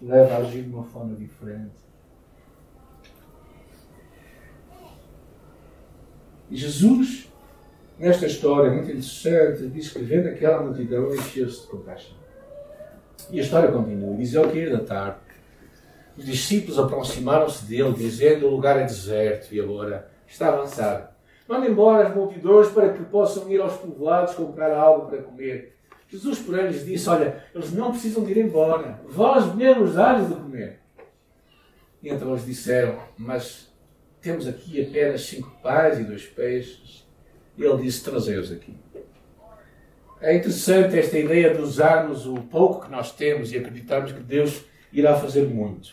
leva 0.00 0.34
a 0.34 0.36
agir 0.38 0.62
de 0.62 0.68
uma 0.68 0.84
forma 0.84 1.16
diferente? 1.16 1.72
Jesus 6.50 7.29
Nesta 8.00 8.24
história 8.24 8.70
muito 8.70 8.90
interessante, 8.90 9.66
diz 9.66 9.92
que 9.92 9.98
vendo 9.98 10.26
aquela 10.26 10.62
multidão 10.62 11.14
encheu-se 11.14 11.60
de 11.60 11.66
compaixão. 11.66 12.16
E 13.30 13.38
a 13.38 13.42
história 13.42 13.70
continua. 13.70 14.16
Diz 14.16 14.34
ao 14.34 14.44
cair 14.44 14.72
da 14.72 14.82
tarde, 14.82 15.18
os 16.16 16.24
discípulos 16.24 16.78
aproximaram-se 16.78 17.66
dele, 17.66 17.92
dizendo: 17.92 18.46
O 18.46 18.52
lugar 18.52 18.78
é 18.78 18.84
deserto 18.84 19.54
e 19.54 19.60
agora 19.60 20.10
está 20.26 20.48
avançado. 20.48 21.10
Manda 21.46 21.68
embora 21.68 22.08
as 22.08 22.14
multidões 22.14 22.68
para 22.68 22.90
que 22.90 23.04
possam 23.04 23.50
ir 23.50 23.60
aos 23.60 23.74
povoados 23.74 24.34
comprar 24.34 24.72
algo 24.72 25.10
para 25.10 25.20
comer. 25.20 25.76
Jesus, 26.08 26.38
porém, 26.38 26.68
lhes 26.68 26.86
disse: 26.86 27.06
Olha, 27.06 27.44
eles 27.54 27.70
não 27.70 27.90
precisam 27.90 28.24
de 28.24 28.32
ir 28.32 28.38
embora. 28.38 28.98
Vós 29.10 29.54
mesmos 29.54 29.92
dá-lhes 29.92 30.26
de 30.26 30.36
comer. 30.36 30.80
E 32.02 32.08
então 32.08 32.30
eles 32.30 32.46
disseram: 32.46 32.98
Mas 33.18 33.70
temos 34.22 34.48
aqui 34.48 34.80
apenas 34.80 35.20
cinco 35.20 35.50
pães 35.62 35.98
e 35.98 36.04
dois 36.04 36.24
peixes. 36.24 37.09
E 37.56 37.64
ele 37.64 37.82
disse: 37.82 38.04
Trazei-os 38.04 38.52
aqui. 38.52 38.74
É 40.20 40.36
interessante 40.36 40.98
esta 40.98 41.18
ideia 41.18 41.54
de 41.54 41.62
usarmos 41.62 42.26
o 42.26 42.34
pouco 42.34 42.84
que 42.84 42.90
nós 42.90 43.10
temos 43.12 43.52
e 43.52 43.58
acreditarmos 43.58 44.12
que 44.12 44.20
Deus 44.20 44.64
irá 44.92 45.16
fazer 45.16 45.46
muito. 45.46 45.90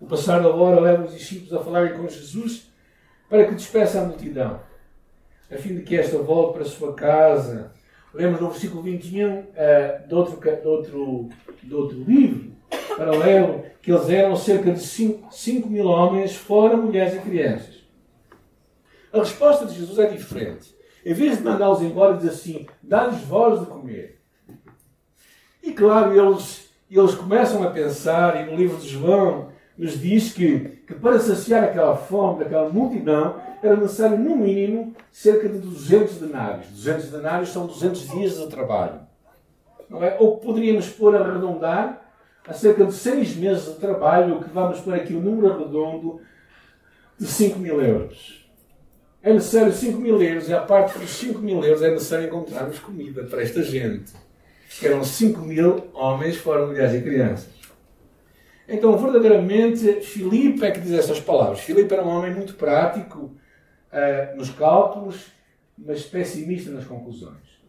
O 0.00 0.06
passar 0.06 0.40
da 0.40 0.48
hora 0.48 0.80
leva 0.80 1.04
os 1.04 1.12
discípulos 1.12 1.52
a 1.52 1.58
falarem 1.58 1.96
com 1.96 2.06
Jesus 2.08 2.70
para 3.28 3.44
que 3.46 3.54
despeça 3.54 4.00
a 4.00 4.04
multidão, 4.04 4.60
a 5.50 5.56
fim 5.56 5.74
de 5.74 5.82
que 5.82 5.96
esta 5.96 6.18
volte 6.18 6.54
para 6.54 6.62
a 6.62 6.68
sua 6.68 6.94
casa. 6.94 7.72
Lemos 8.12 8.40
no 8.40 8.50
versículo 8.50 8.80
21 8.80 9.40
uh, 9.40 9.46
eh, 9.56 10.04
de, 10.06 10.14
outro, 10.14 10.38
de, 10.40 10.68
outro, 10.68 11.28
de 11.60 11.74
outro 11.74 11.98
livro 12.04 12.54
paralelo 12.96 13.64
que 13.82 13.92
eles 13.92 14.08
eram 14.08 14.36
cerca 14.36 14.72
de 14.72 14.80
5 14.80 15.68
mil 15.68 15.86
homens, 15.86 16.34
fora 16.34 16.76
mulheres 16.76 17.14
e 17.14 17.18
crianças. 17.18 17.82
A 19.12 19.18
resposta 19.18 19.66
de 19.66 19.74
Jesus 19.74 19.98
é 19.98 20.06
diferente. 20.06 20.73
Em 21.04 21.12
vez 21.12 21.36
de 21.36 21.44
mandá-los 21.44 21.82
embora, 21.82 22.16
diz 22.16 22.30
assim: 22.30 22.66
dá-lhes 22.82 23.20
voz 23.22 23.60
de 23.60 23.66
comer. 23.66 24.20
E 25.62 25.72
claro, 25.72 26.18
eles, 26.18 26.70
eles 26.90 27.14
começam 27.14 27.62
a 27.62 27.70
pensar, 27.70 28.40
e 28.40 28.50
no 28.50 28.56
livro 28.56 28.78
de 28.78 28.88
João 28.88 29.52
nos 29.76 30.00
diz 30.00 30.32
que, 30.32 30.60
que 30.86 30.94
para 30.94 31.18
saciar 31.18 31.64
aquela 31.64 31.96
fome 31.96 32.44
daquela 32.44 32.68
multidão 32.68 33.36
era 33.62 33.76
necessário, 33.76 34.16
no 34.18 34.36
mínimo, 34.36 34.94
cerca 35.10 35.48
de 35.48 35.58
200 35.58 36.18
denários. 36.18 36.68
200 36.68 37.10
denários 37.10 37.48
são 37.50 37.66
200 37.66 38.08
dias 38.10 38.38
de 38.38 38.46
trabalho. 38.48 39.00
Não 39.90 40.02
é? 40.02 40.16
Ou 40.20 40.38
poderíamos 40.38 40.88
pôr 40.88 41.16
a 41.16 41.20
arredondar 41.20 42.02
a 42.46 42.52
cerca 42.52 42.84
de 42.84 42.92
6 42.92 43.36
meses 43.36 43.64
de 43.66 43.80
trabalho, 43.80 44.36
o 44.36 44.42
que 44.42 44.50
vamos 44.50 44.80
pôr 44.80 44.94
aqui 44.94 45.14
o 45.14 45.18
um 45.18 45.22
número 45.22 45.58
redondo 45.58 46.20
de 47.18 47.26
5 47.26 47.58
mil 47.58 47.80
euros 47.80 48.43
é 49.24 49.32
necessário 49.32 49.72
5 49.72 49.98
mil 49.98 50.22
euros 50.22 50.50
e 50.50 50.52
a 50.52 50.60
parte 50.60 50.98
dos 50.98 51.08
5 51.08 51.38
mil 51.38 51.64
euros 51.64 51.82
é 51.82 51.90
necessário 51.90 52.26
encontrarmos 52.26 52.78
comida 52.78 53.24
para 53.24 53.42
esta 53.42 53.62
gente. 53.62 54.12
Que 54.78 54.86
eram 54.86 55.02
5 55.02 55.40
mil 55.40 55.88
homens, 55.94 56.36
fora 56.36 56.66
mulheres 56.66 56.94
e 56.94 57.00
crianças. 57.00 57.48
Então, 58.68 58.98
verdadeiramente, 58.98 60.02
Filipe 60.02 60.62
é 60.64 60.70
que 60.70 60.80
diz 60.80 60.92
estas 60.92 61.20
palavras. 61.20 61.60
Filipe 61.60 61.92
era 61.92 62.04
um 62.04 62.08
homem 62.08 62.34
muito 62.34 62.54
prático 62.54 63.34
uh, 63.92 64.36
nos 64.36 64.50
cálculos, 64.50 65.32
mas 65.78 66.02
pessimista 66.02 66.70
nas 66.70 66.84
conclusões. 66.84 67.62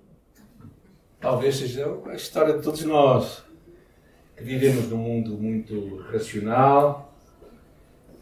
Talvez 1.21 1.55
seja 1.55 1.87
a 2.07 2.15
história 2.15 2.57
de 2.57 2.63
todos 2.63 2.83
nós, 2.83 3.45
que 4.35 4.43
vivemos 4.43 4.89
num 4.89 4.97
mundo 4.97 5.37
muito 5.37 5.99
racional, 6.11 7.15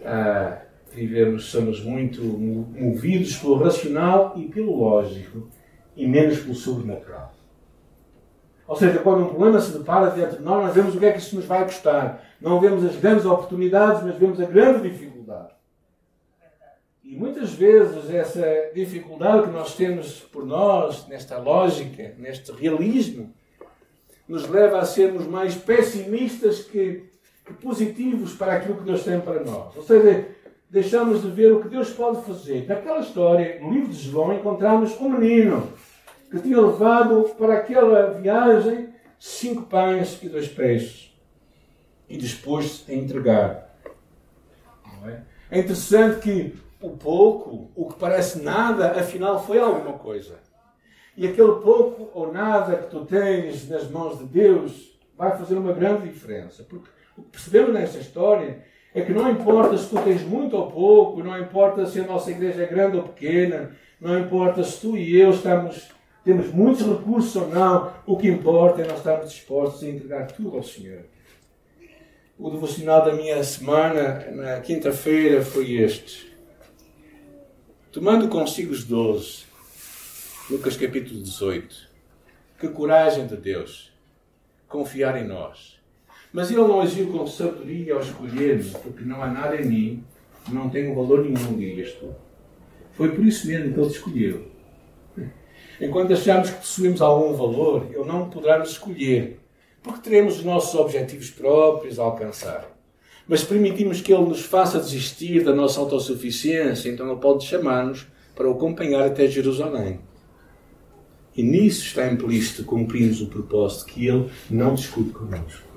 uh, 0.02 0.73
vivemos, 0.96 1.46
somos 1.46 1.84
muito 1.84 2.22
movidos 2.24 3.38
pelo 3.38 3.56
racional 3.56 4.34
e 4.36 4.48
pelo 4.48 4.76
lógico 4.76 5.50
e 5.96 6.08
menos 6.08 6.40
pelo 6.40 6.56
sobrenatural. 6.56 7.34
Ou 8.68 8.76
seja, 8.76 9.00
quando 9.00 9.24
um 9.24 9.30
problema 9.30 9.60
se 9.60 9.78
depara 9.78 10.12
diante 10.12 10.38
de 10.38 10.42
nós, 10.44 10.66
nós 10.66 10.74
vemos 10.74 10.96
o 10.96 11.00
que 11.00 11.06
é 11.06 11.12
que 11.12 11.20
isso 11.20 11.36
nos 11.36 11.46
vai 11.46 11.64
custar. 11.66 12.24
Não 12.40 12.60
vemos 12.60 12.84
as 12.86 12.96
grandes 12.96 13.26
oportunidades, 13.26 14.04
mas 14.04 14.16
vemos 14.18 14.40
a 14.40 14.46
grande 14.46 14.90
dificuldade. 14.90 15.54
E 17.04 17.16
muitas 17.16 17.54
vezes 17.54 18.10
essa 18.10 18.72
dificuldade 18.74 19.44
que 19.44 19.50
nós 19.50 19.76
temos 19.76 20.22
por 20.22 20.46
nós, 20.46 21.08
nesta 21.08 21.38
lógica, 21.38 22.16
neste 22.18 22.52
realismo, 22.54 23.34
nos 24.28 24.48
leva 24.48 24.80
a 24.80 24.86
sermos 24.86 25.28
mais 25.28 25.54
pessimistas 25.54 26.64
que, 26.64 27.04
que 27.46 27.54
positivos 27.54 28.34
para 28.34 28.54
aquilo 28.54 28.78
que 28.78 28.86
Deus 28.86 29.04
tem 29.04 29.20
para 29.20 29.44
nós. 29.44 29.76
Ou 29.76 29.84
seja, 29.84 30.28
deixamos 30.74 31.22
de 31.22 31.30
ver 31.30 31.54
o 31.54 31.62
que 31.62 31.70
Deus 31.70 31.92
pode 31.92 32.26
fazer. 32.26 32.66
Naquela 32.68 33.00
história, 33.00 33.60
no 33.62 33.72
livro 33.72 33.90
de 33.90 34.10
João, 34.10 34.34
encontramos 34.34 35.00
um 35.00 35.08
menino 35.08 35.72
que 36.32 36.40
tinha 36.40 36.60
levado 36.60 37.30
para 37.38 37.60
aquela 37.60 38.10
viagem 38.20 38.90
cinco 39.20 39.68
pães 39.68 40.18
e 40.24 40.28
dois 40.28 40.48
peixes 40.48 41.16
e 42.10 42.18
dispôs-se 42.18 42.92
a 42.92 42.96
entregar. 42.96 43.78
É? 45.06 45.22
é 45.52 45.60
interessante 45.60 46.22
que 46.22 46.56
o 46.82 46.98
pouco, 46.98 47.70
o 47.76 47.92
que 47.92 48.00
parece 48.00 48.42
nada, 48.42 49.00
afinal 49.00 49.46
foi 49.46 49.60
alguma 49.60 50.00
coisa. 50.00 50.40
E 51.16 51.28
aquele 51.28 51.62
pouco 51.62 52.10
ou 52.16 52.34
nada 52.34 52.78
que 52.78 52.90
tu 52.90 53.06
tens 53.06 53.70
nas 53.70 53.88
mãos 53.92 54.18
de 54.18 54.26
Deus 54.26 55.00
vai 55.16 55.38
fazer 55.38 55.54
uma 55.54 55.74
grande 55.74 56.10
diferença. 56.10 56.64
Porque 56.64 56.90
o 57.16 57.22
que 57.22 57.30
percebemos 57.30 57.74
nesta 57.74 58.00
história 58.00 58.74
é 58.94 59.02
que 59.02 59.12
não 59.12 59.30
importa 59.30 59.78
se 59.78 59.90
tu 59.90 60.02
tens 60.02 60.22
muito 60.22 60.56
ou 60.56 60.72
pouco, 60.72 61.24
não 61.24 61.40
importa 61.40 61.86
se 61.86 62.00
a 62.00 62.06
nossa 62.06 62.32
igreja 62.32 62.64
é 62.64 62.68
grande 62.68 62.98
ou 62.98 63.04
pequena, 63.04 63.76
não 64.00 64.20
importa 64.20 64.64
se 64.64 64.80
tu 64.80 64.98
e 64.98 65.20
eu 65.20 65.32
estamos, 65.32 65.90
temos 66.24 66.52
muitos 66.54 66.86
recursos 66.86 67.36
ou 67.36 67.48
não, 67.50 67.92
o 68.06 68.18
que 68.18 68.28
importa 68.28 68.82
é 68.82 68.88
nós 68.88 68.98
estarmos 68.98 69.30
dispostos 69.30 69.84
a 69.84 69.90
entregar 69.90 70.28
tudo 70.28 70.56
ao 70.56 70.64
Senhor. 70.64 71.06
O 72.38 72.50
devocional 72.50 73.06
da 73.06 73.14
minha 73.14 73.44
semana, 73.44 74.26
na 74.32 74.60
quinta-feira, 74.60 75.42
foi 75.42 75.74
este. 75.74 76.34
Tomando 77.92 78.28
consigo 78.28 78.74
os 78.74 78.84
doze, 78.84 79.46
Lucas 80.50 80.76
capítulo 80.76 81.22
18. 81.22 81.94
Que 82.60 82.68
coragem 82.70 83.28
de 83.28 83.38
Deus! 83.38 83.94
confiar 84.74 85.16
em 85.22 85.28
nós. 85.28 85.73
Mas 86.34 86.50
ele 86.50 86.62
não 86.62 86.82
agiu 86.82 87.08
com 87.08 87.28
sabedoria 87.28 87.94
ao 87.94 88.02
escolher-me, 88.02 88.64
porque 88.82 89.06
não 89.06 89.22
há 89.22 89.28
nada 89.28 89.56
em 89.56 89.66
mim 89.66 90.04
que 90.44 90.52
não 90.52 90.68
tenha 90.68 90.94
valor 90.94 91.24
nenhum, 91.24 91.56
dirias 91.56 91.92
tu. 91.94 92.10
Foi 92.94 93.10
por 93.12 93.24
isso 93.24 93.48
mesmo 93.48 93.72
que 93.72 93.80
ele 93.80 93.90
te 93.90 93.96
escolheu. 93.96 94.48
Enquanto 95.80 96.14
achamos 96.14 96.50
que 96.50 96.58
possuímos 96.58 97.02
algum 97.02 97.36
valor, 97.36 97.88
ele 97.92 98.06
não 98.06 98.32
poderá 98.32 98.58
nos 98.58 98.72
escolher, 98.72 99.40
porque 99.84 100.02
teremos 100.02 100.38
os 100.38 100.44
nossos 100.44 100.74
objetivos 100.80 101.30
próprios 101.30 102.00
a 102.00 102.04
alcançar. 102.04 102.68
Mas 103.28 103.44
permitimos 103.44 104.02
que 104.02 104.12
ele 104.12 104.26
nos 104.26 104.42
faça 104.42 104.80
desistir 104.80 105.44
da 105.44 105.54
nossa 105.54 105.80
autossuficiência, 105.80 106.90
então 106.90 107.12
ele 107.12 107.20
pode 107.20 107.46
chamar-nos 107.46 108.08
para 108.36 108.50
o 108.50 108.54
acompanhar 108.54 109.06
até 109.06 109.28
Jerusalém. 109.28 110.00
E 111.36 111.44
nisso 111.44 111.86
está 111.86 112.12
implícito 112.12 112.64
cumprirmos 112.64 113.22
o 113.22 113.28
propósito 113.28 113.86
que 113.86 114.08
ele 114.08 114.30
não 114.50 114.74
discute 114.74 115.12
connosco. 115.12 115.73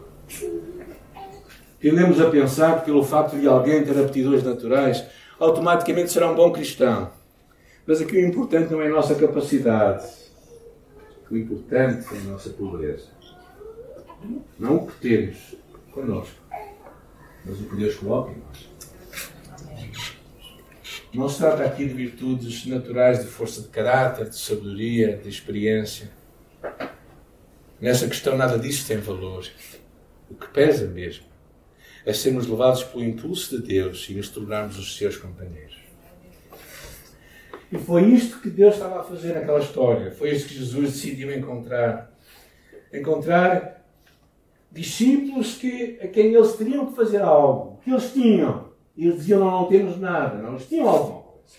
Tendemos 1.81 2.21
a 2.21 2.31
pensar 2.31 2.79
que 2.79 2.87
pelo 2.87 3.05
facto 3.05 3.39
de 3.39 3.47
alguém 3.47 3.85
ter 3.85 3.99
aptidões 3.99 4.43
naturais, 4.43 5.05
automaticamente 5.39 6.11
será 6.11 6.31
um 6.31 6.35
bom 6.35 6.51
cristão. 6.51 7.11
Mas 7.87 8.01
aqui 8.01 8.17
o 8.17 8.27
importante 8.27 8.73
não 8.73 8.81
é 8.81 8.87
a 8.87 8.91
nossa 8.91 9.15
capacidade. 9.15 10.07
O 11.31 11.37
importante 11.37 12.07
é 12.15 12.19
a 12.19 12.31
nossa 12.31 12.51
pobreza. 12.51 13.09
Não 14.59 14.77
o 14.77 14.87
que 14.87 15.01
temos 15.01 15.55
connosco, 15.93 16.35
mas 17.45 17.61
o 17.61 17.65
que 17.65 17.77
Deus 17.77 17.95
coloca 17.97 18.33
em 18.33 18.39
nós. 18.39 18.71
Não 21.13 21.29
se 21.29 21.39
trata 21.39 21.65
aqui 21.65 21.87
de 21.87 21.95
virtudes 21.95 22.67
naturais 22.67 23.21
de 23.21 23.27
força 23.27 23.63
de 23.63 23.69
caráter, 23.69 24.29
de 24.29 24.37
sabedoria, 24.37 25.17
de 25.17 25.29
experiência. 25.29 26.11
Nessa 27.81 28.09
questão, 28.09 28.37
nada 28.37 28.59
disso 28.59 28.87
tem 28.87 28.99
valor. 28.99 29.47
O 30.31 30.35
que 30.35 30.49
pesa 30.49 30.87
mesmo 30.87 31.36
é 32.07 32.13
sermos 32.13 32.47
levados 32.47 32.85
pelo 32.85 33.05
impulso 33.05 33.57
de 33.57 33.67
Deus 33.67 34.09
e 34.09 34.15
nos 34.15 34.29
tornarmos 34.29 34.79
os 34.79 34.97
seus 34.97 35.17
companheiros. 35.17 35.77
E 37.71 37.77
foi 37.77 38.05
isto 38.05 38.41
que 38.41 38.49
Deus 38.49 38.75
estava 38.75 39.01
a 39.01 39.03
fazer 39.03 39.35
naquela 39.35 39.59
história. 39.59 40.13
Foi 40.13 40.31
isto 40.31 40.49
que 40.49 40.55
Jesus 40.55 40.93
decidiu 40.93 41.37
encontrar. 41.37 42.13
Encontrar 42.93 43.85
discípulos 44.71 45.57
que, 45.57 45.99
a 46.01 46.07
quem 46.07 46.33
eles 46.33 46.53
teriam 46.53 46.87
que 46.87 46.95
fazer 46.95 47.21
algo, 47.21 47.81
que 47.83 47.91
eles 47.91 48.13
tinham. 48.13 48.69
E 48.97 49.07
eles 49.07 49.17
diziam: 49.17 49.41
Não, 49.41 49.51
não 49.51 49.67
temos 49.67 49.99
nada. 49.99 50.41
Não, 50.41 50.51
eles 50.51 50.69
tinham 50.69 50.89
alguma 50.89 51.23
coisa. 51.23 51.57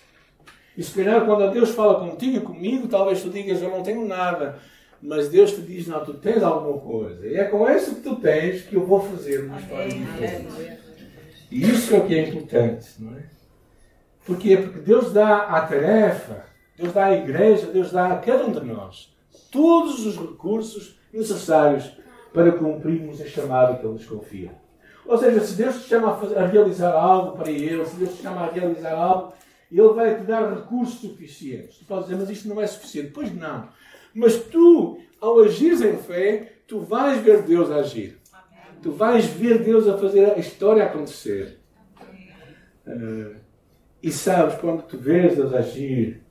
E 0.78 0.82
se 0.82 0.94
calhar, 0.94 1.26
quando 1.26 1.52
Deus 1.52 1.72
fala 1.72 2.00
contigo 2.00 2.38
e 2.38 2.42
comigo, 2.42 2.88
talvez 2.88 3.22
tu 3.22 3.30
digas: 3.30 3.62
Eu 3.62 3.70
não 3.70 3.84
tenho 3.84 4.08
nada. 4.08 4.60
Mas 5.02 5.30
Deus 5.30 5.52
te 5.52 5.62
diz: 5.62 5.88
Não, 5.88 6.04
tu 6.04 6.16
tens 6.16 6.42
alguma 6.42 6.80
coisa. 6.80 7.26
E 7.26 7.36
é 7.36 7.46
com 7.46 7.70
isso 7.70 7.96
que 7.96 8.02
tu 8.02 8.16
tens 8.16 8.64
que 8.64 8.76
eu 8.76 8.86
vou 8.86 9.00
fazer 9.02 9.46
uma 9.46 9.60
história 9.60 9.90
diferente. 9.90 10.80
E 11.52 11.70
isso 11.70 11.96
é 11.96 12.00
o 12.00 12.06
que 12.06 12.16
é 12.16 12.28
importante, 12.28 12.88
não 13.00 13.18
é? 13.18 13.24
Porquê? 14.26 14.58
Porque 14.58 14.80
Deus 14.80 15.14
dá 15.14 15.44
à 15.44 15.62
tarefa, 15.62 16.46
Deus 16.76 16.92
dá 16.92 17.06
à 17.06 17.16
igreja, 17.16 17.68
Deus 17.68 17.92
dá 17.92 18.12
a 18.12 18.18
cada 18.18 18.46
um 18.46 18.52
de 18.52 18.66
nós 18.66 19.18
todos 19.52 20.06
os 20.06 20.18
recursos 20.18 21.00
necessários 21.12 21.92
para 22.34 22.52
cumprirmos 22.52 23.22
a 23.22 23.26
chamada 23.26 23.76
que 23.76 23.86
Ele 23.86 23.94
nos 23.94 24.06
confia. 24.06 24.52
Ou 25.06 25.18
seja, 25.18 25.40
se 25.42 25.56
Deus 25.56 25.82
te 25.82 25.90
chama 25.90 26.12
a, 26.12 26.16
fazer, 26.16 26.38
a 26.38 26.46
realizar 26.46 26.92
algo 26.92 27.38
para 27.38 27.50
Ele, 27.50 27.86
se 27.86 27.96
Deus 27.96 28.16
te 28.16 28.22
chama 28.22 28.42
a 28.42 28.52
realizar 28.52 28.94
algo, 28.94 29.34
Ele 29.72 29.94
vai 29.94 30.16
te 30.16 30.26
dar 30.26 30.54
recursos 30.54 31.00
suficientes. 31.00 31.78
Tu 31.78 31.86
podes 31.86 32.08
dizer, 32.08 32.20
mas 32.20 32.30
isto 32.30 32.50
não 32.50 32.62
é 32.62 32.68
suficiente. 32.68 33.12
Pois 33.12 33.34
não. 33.34 33.70
Mas 34.18 34.36
tu, 34.36 35.00
ao 35.22 35.42
agires 35.42 35.80
em 35.82 35.96
fé, 35.96 36.54
tu 36.68 36.80
vais 36.80 37.22
ver 37.22 37.44
Deus 37.44 37.70
agir. 37.70 38.18
Tu 38.82 38.92
vais 38.92 39.24
ver 39.28 39.60
Deus 39.60 39.88
a 39.88 39.96
fazer 39.96 40.32
a 40.32 40.40
história 40.40 40.84
acontecer. 40.84 41.60
Uh, 42.88 43.36
e 44.02 44.12
sabes, 44.12 44.56
quando 44.56 44.82
tu 44.84 44.98
vês 44.98 45.36
Deus 45.36 45.54
agir, 45.54 46.24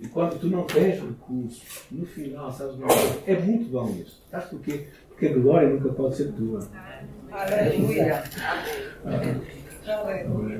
e 0.00 0.08
quando 0.08 0.38
tu 0.38 0.46
não 0.46 0.64
tens 0.64 1.00
recursos, 1.00 1.62
no 1.90 2.06
final, 2.06 2.50
sabes 2.50 2.76
uma 2.76 2.86
coisa? 2.86 3.20
É 3.26 3.38
muito 3.38 3.70
bom 3.70 3.90
isso. 3.90 4.22
Sabes 4.30 4.48
porquê? 4.48 4.86
Porque 5.08 5.26
a 5.26 5.32
glória 5.34 5.68
nunca 5.68 5.90
pode 5.90 6.16
ser 6.16 6.32
tua. 6.32 6.66
Aleluia. 7.30 8.24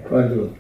Quando, 0.07 0.55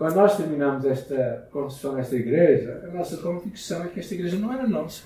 quando 0.00 0.14
nós 0.14 0.34
terminamos 0.34 0.86
esta 0.86 1.46
construção 1.52 1.94
desta 1.96 2.16
igreja, 2.16 2.80
a 2.84 2.86
nossa 2.86 3.18
convicção 3.18 3.84
é 3.84 3.88
que 3.88 4.00
esta 4.00 4.14
igreja 4.14 4.38
não 4.38 4.50
era 4.50 4.66
nossa. 4.66 5.02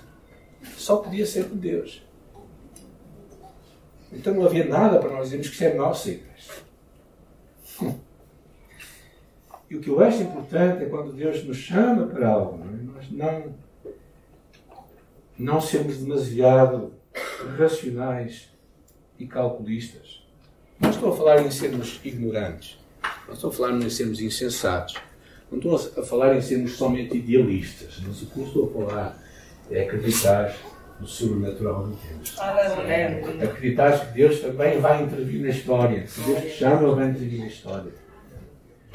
Só 0.77 0.99
podia 0.99 1.27
ser 1.27 1.49
de 1.49 1.57
Deus. 1.57 2.07
Então 4.13 4.35
não 4.35 4.47
havia 4.47 4.65
nada 4.65 5.01
para 5.01 5.11
nós 5.11 5.25
dizermos 5.25 5.49
que 5.49 5.55
isso 5.57 5.65
é 5.65 5.75
nossa 5.75 6.11
igreja. 6.13 6.53
E 9.69 9.75
o 9.75 9.81
que 9.81 9.91
eu 9.91 9.99
acho 9.99 10.23
importante 10.23 10.85
é 10.85 10.89
quando 10.89 11.13
Deus 11.13 11.43
nos 11.43 11.57
chama 11.57 12.07
para 12.07 12.29
algo, 12.29 12.63
é? 12.63 12.83
nós 12.85 13.11
não, 13.11 13.53
não 15.37 15.61
sermos 15.61 15.99
demasiado 15.99 16.95
racionais 17.59 18.49
e 19.19 19.27
calculistas. 19.27 20.25
Não 20.79 20.91
estou 20.91 21.13
a 21.13 21.17
falar 21.17 21.43
em 21.43 21.51
sermos 21.51 22.01
ignorantes. 22.05 22.84
Não 23.27 23.35
estou 23.35 23.51
a 23.51 23.53
falar 23.53 23.73
em 23.73 23.91
sermos 23.91 24.21
insensatos. 24.21 24.97
Não 25.51 25.59
estou 25.59 26.03
a 26.03 26.05
falar 26.05 26.37
em 26.37 26.43
sermos 26.43 26.73
somente 26.73 27.17
idealistas. 27.17 28.01
Mas 28.07 28.23
o 28.23 28.27
que 28.27 28.39
eu 28.39 28.45
estou 28.45 28.69
a 28.69 28.87
falar 28.87 29.25
é 29.71 29.83
acreditar 29.83 30.55
no 31.01 31.07
sobrenatural 31.07 31.89
de 31.89 31.97
Deus. 32.09 32.37
Acreditar 33.43 34.07
que 34.07 34.15
Deus 34.15 34.41
também 34.41 34.81
vai 34.81 35.03
intervir 35.03 35.43
na 35.43 35.49
história. 35.49 36.07
Se 36.07 36.21
Deus 36.21 36.41
te 36.41 36.51
chama, 36.51 36.83
Ele 36.83 36.95
vai 36.95 37.09
intervir 37.11 37.41
na 37.41 37.47
história. 37.47 37.93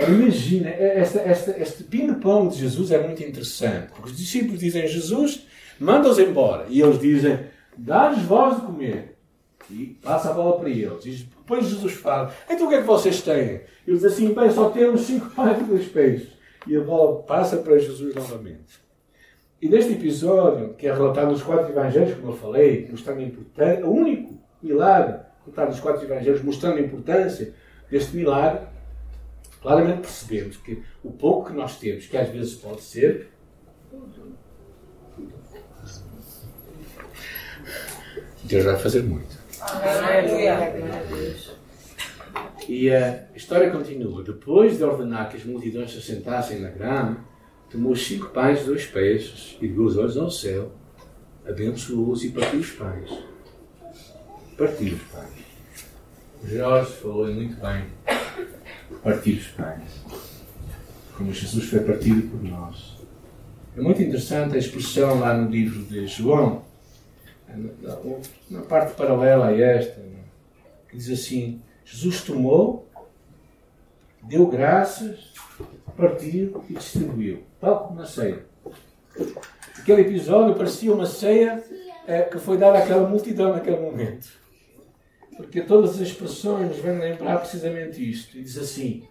Imagina, 0.07 0.69
esta, 0.69 1.19
esta, 1.19 1.59
este 1.59 1.83
ping-pong 1.83 2.49
de 2.49 2.61
Jesus 2.61 2.91
é 2.91 3.05
muito 3.05 3.21
interessante. 3.21 3.91
Porque 3.93 4.11
os 4.11 4.17
discípulos 4.17 4.59
dizem: 4.59 4.87
Jesus, 4.87 5.45
manda-os 5.79 6.17
embora. 6.17 6.65
E 6.69 6.81
eles 6.81 6.99
dizem: 6.99 7.39
dá-lhes 7.77 8.23
voz 8.23 8.55
de 8.55 8.61
comer. 8.61 9.18
E 9.71 9.97
passa 10.01 10.29
a 10.29 10.33
bola 10.33 10.59
para 10.59 10.69
eles. 10.69 11.05
E 11.05 11.11
depois 11.23 11.67
Jesus 11.67 11.93
fala: 11.93 12.33
Então 12.49 12.65
o 12.65 12.69
que 12.69 12.75
é 12.75 12.81
que 12.81 12.87
vocês 12.87 13.21
têm? 13.21 13.61
Eles 13.87 14.03
assim: 14.03 14.33
Bem, 14.33 14.51
só 14.51 14.69
temos 14.69 15.01
cinco 15.01 15.29
pães 15.31 15.59
e 15.59 15.63
dois 15.63 15.87
peixes. 15.87 16.29
E 16.67 16.75
a 16.75 16.81
bola 16.81 17.23
passa 17.23 17.57
para 17.57 17.77
Jesus 17.77 18.13
novamente. 18.13 18.79
E 19.61 19.67
neste 19.67 19.93
episódio, 19.93 20.73
que 20.73 20.87
é 20.87 20.93
relatado 20.93 21.31
nos 21.31 21.43
quatro 21.43 21.71
evangelhos, 21.71 22.17
como 22.17 22.31
eu 22.31 22.37
falei, 22.37 22.87
mostrando 22.89 23.19
a 23.19 23.23
importância, 23.23 23.85
o 23.85 23.91
único 23.91 24.39
milagre 24.61 25.19
relatado 25.45 25.69
nos 25.69 25.79
quatro 25.79 26.05
evangelhos, 26.05 26.43
mostrando 26.43 26.77
a 26.77 26.81
importância 26.81 27.53
deste 27.89 28.15
milagre, 28.15 28.61
claramente 29.61 30.01
percebemos 30.01 30.57
que 30.57 30.81
o 31.03 31.11
pouco 31.11 31.49
que 31.49 31.55
nós 31.55 31.77
temos, 31.77 32.05
que 32.05 32.17
às 32.17 32.29
vezes 32.29 32.55
pode 32.55 32.81
ser 32.81 33.29
Deus 38.43 38.65
vai 38.65 38.77
fazer 38.77 39.03
muito. 39.03 39.38
E 42.67 42.91
a 42.91 43.25
história 43.35 43.71
continua. 43.71 44.23
Depois 44.23 44.77
de 44.77 44.83
ordenar 44.83 45.29
que 45.29 45.37
as 45.37 45.43
multidões 45.43 45.91
se 45.91 45.97
assentassem 45.97 46.59
na 46.59 46.69
grama, 46.69 47.25
tomou 47.69 47.95
cinco 47.95 48.29
pães 48.29 48.65
dois 48.65 48.85
peixes, 48.85 49.57
e 49.59 49.65
ergueu 49.65 49.85
os 49.85 49.97
olhos 49.97 50.17
ao 50.17 50.29
céu, 50.29 50.71
abençoou-os 51.47 52.23
e 52.23 52.29
partiu 52.29 52.59
os 52.59 52.71
pães. 52.71 53.11
Partiu 54.57 54.95
os 54.95 55.01
pães. 55.03 55.49
Jorge 56.45 56.91
falou 56.93 57.27
muito 57.27 57.59
bem. 57.59 57.85
Partir 59.03 59.33
os 59.33 59.47
pães. 59.47 60.03
Como 61.17 61.33
Jesus 61.33 61.65
foi 61.65 61.79
partido 61.79 62.29
por 62.29 62.43
nós. 62.43 62.97
É 63.75 63.81
muito 63.81 64.01
interessante 64.01 64.55
a 64.55 64.59
expressão 64.59 65.19
lá 65.19 65.33
no 65.35 65.49
livro 65.49 65.83
de 65.83 66.07
João, 66.07 66.63
na 68.49 68.61
parte 68.61 68.95
paralela 68.95 69.47
a 69.47 69.57
esta, 69.59 70.01
que 70.87 70.97
diz 70.97 71.09
assim: 71.09 71.61
Jesus 71.83 72.21
tomou, 72.21 72.87
deu 74.23 74.47
graças, 74.47 75.33
partiu 75.97 76.63
e 76.69 76.73
distribuiu, 76.73 77.43
tal 77.59 77.87
como 77.87 77.99
na 77.99 78.05
ceia. 78.05 78.45
Aquele 79.77 80.01
episódio 80.01 80.55
parecia 80.55 80.93
uma 80.93 81.05
ceia 81.05 81.63
é, 82.05 82.23
que 82.23 82.37
foi 82.37 82.57
dada 82.57 82.77
àquela 82.79 83.07
multidão 83.07 83.53
naquele 83.53 83.79
momento. 83.79 84.29
Porque 85.35 85.61
todas 85.61 85.91
as 85.91 86.01
expressões 86.01 86.77
vêm 86.77 86.99
lembrar 86.99 87.37
precisamente 87.37 88.07
isto. 88.07 88.37
E 88.37 88.43
diz 88.43 88.57
assim: 88.57 89.07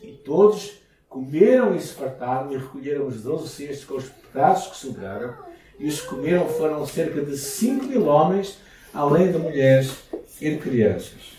E 0.00 0.12
todos 0.24 0.80
comeram 1.08 1.74
e 1.74 1.80
se 1.80 1.94
fartaram 1.94 2.52
e 2.52 2.56
recolheram 2.56 3.06
os 3.06 3.22
doze 3.22 3.48
cestos 3.48 3.84
com 3.84 3.96
os 3.96 4.08
pedaços 4.08 4.72
que 4.72 4.86
sobraram 4.86 5.47
e 5.78 5.86
os 5.86 6.00
que 6.00 6.08
comeram 6.08 6.48
foram 6.48 6.84
cerca 6.86 7.22
de 7.22 7.36
5 7.36 7.86
mil 7.86 8.06
homens, 8.06 8.58
além 8.92 9.30
de 9.30 9.38
mulheres 9.38 9.98
e 10.40 10.50
de 10.50 10.56
crianças. 10.58 11.38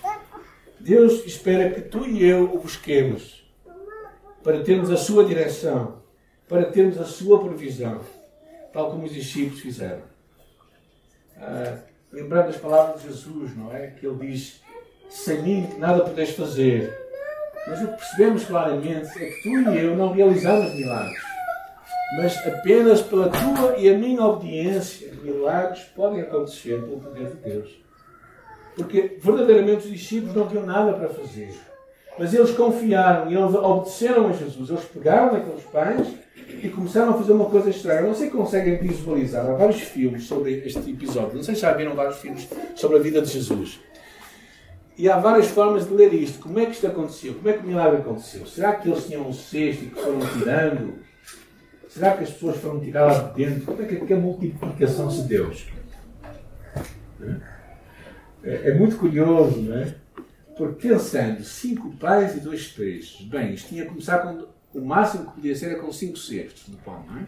Deus 0.80 1.26
espera 1.26 1.70
que 1.72 1.82
tu 1.82 2.06
e 2.06 2.24
eu 2.24 2.44
o 2.54 2.60
busquemos 2.60 3.44
para 4.44 4.64
termos 4.64 4.90
a 4.90 4.98
sua 4.98 5.26
direção, 5.26 6.02
para 6.48 6.66
termos 6.66 6.98
a 6.98 7.06
sua 7.06 7.40
provisão, 7.40 8.02
tal 8.72 8.92
como 8.92 9.06
os 9.06 9.14
discípulos 9.14 9.60
fizeram. 9.60 10.02
Ah, 11.38 11.80
lembrando 12.12 12.50
as 12.50 12.58
palavras 12.58 13.02
de 13.02 13.10
Jesus, 13.10 13.56
não 13.56 13.76
é? 13.76 13.88
Que 13.88 14.08
ele 14.08 14.32
diz: 14.32 14.62
Sem 15.10 15.42
mim 15.42 15.70
nada 15.78 16.04
podes 16.04 16.32
fazer. 16.32 16.98
Mas 17.68 17.82
o 17.82 17.88
que 17.88 17.98
percebemos 17.98 18.46
claramente 18.46 19.24
é 19.24 19.30
que 19.30 19.44
tu 19.44 19.50
e 19.50 19.84
eu 19.84 19.96
não 19.96 20.14
realizamos 20.14 20.74
milagres. 20.74 21.29
Mas 22.18 22.38
apenas 22.46 23.02
pela 23.02 23.30
tua 23.30 23.78
e 23.78 23.88
a 23.88 23.98
minha 23.98 24.24
obediência, 24.26 25.14
milagres 25.22 25.84
podem 25.96 26.22
acontecer 26.22 26.82
pelo 26.82 27.00
poder 27.00 27.28
de 27.28 27.36
Deus. 27.36 27.82
Porque 28.76 29.18
verdadeiramente 29.22 29.86
os 29.86 29.92
discípulos 29.92 30.36
não 30.36 30.48
tinham 30.48 30.66
nada 30.66 30.94
para 30.94 31.10
fazer. 31.10 31.54
Mas 32.18 32.34
eles 32.34 32.52
confiaram 32.52 33.32
e 33.32 33.36
eles 33.36 33.54
obedeceram 33.54 34.28
a 34.28 34.34
Jesus. 34.34 34.70
Eles 34.70 34.86
pegaram 34.86 35.34
naqueles 35.34 35.64
pães 35.66 36.08
e 36.64 36.68
começaram 36.68 37.12
a 37.12 37.14
fazer 37.14 37.32
uma 37.32 37.46
coisa 37.46 37.70
estranha. 37.70 38.02
Não 38.02 38.16
sei 38.16 38.28
se 38.28 38.36
conseguem 38.36 38.78
visualizar. 38.78 39.46
Há 39.46 39.54
vários 39.54 39.82
filmes 39.82 40.24
sobre 40.24 40.64
este 40.66 40.90
episódio. 40.90 41.36
Não 41.36 41.44
sei 41.44 41.56
se 41.56 41.62
já 41.62 41.74
viram 41.74 41.96
vários 41.96 42.18
filmes 42.18 42.50
sobre 42.76 42.98
a 42.98 43.02
vida 43.02 43.22
de 43.22 43.30
Jesus. 43.30 43.80
E 44.98 45.10
há 45.10 45.18
várias 45.18 45.48
formas 45.48 45.88
de 45.88 45.94
ler 45.94 46.14
isto. 46.14 46.40
Como 46.40 46.60
é 46.60 46.66
que 46.66 46.72
isto 46.72 46.88
aconteceu? 46.88 47.36
Como 47.36 47.48
é 47.48 47.54
que 47.54 47.64
o 47.64 47.68
milagre 47.68 48.02
aconteceu? 48.02 48.46
Será 48.46 48.74
que 48.74 48.90
eles 48.90 49.06
tinham 49.06 49.28
um 49.28 49.32
cesto 49.32 49.86
e 49.86 49.88
que 49.88 50.02
foram 50.02 50.20
tirando? 50.20 51.09
Será 51.90 52.16
que 52.16 52.24
as 52.24 52.30
pessoas 52.30 52.58
foram 52.58 52.80
tiradas 52.80 53.34
de 53.34 53.46
dentro? 53.46 53.66
Como 53.66 53.82
é 53.82 53.86
que 53.86 54.14
a 54.14 54.18
multiplicação 54.18 55.10
se 55.10 55.24
deu? 55.28 55.52
É, 58.44 58.70
é 58.70 58.74
muito 58.76 58.96
curioso, 58.96 59.60
não 59.60 59.76
é? 59.76 59.96
Porque 60.56 60.88
pensando, 60.88 61.44
cinco 61.44 61.92
pães 61.98 62.36
e 62.36 62.42
dois 62.42 62.68
peixes. 62.68 63.26
Bem, 63.26 63.56
isto 63.56 63.70
tinha 63.70 63.84
que 63.84 63.90
começar 63.90 64.20
com. 64.20 64.48
O 64.72 64.86
máximo 64.86 65.26
que 65.26 65.32
podia 65.32 65.56
ser 65.56 65.72
era 65.72 65.80
com 65.80 65.92
cinco 65.92 66.16
cestos 66.16 66.68
de 66.68 66.78
pão, 66.78 67.04
não 67.08 67.18
é? 67.18 67.28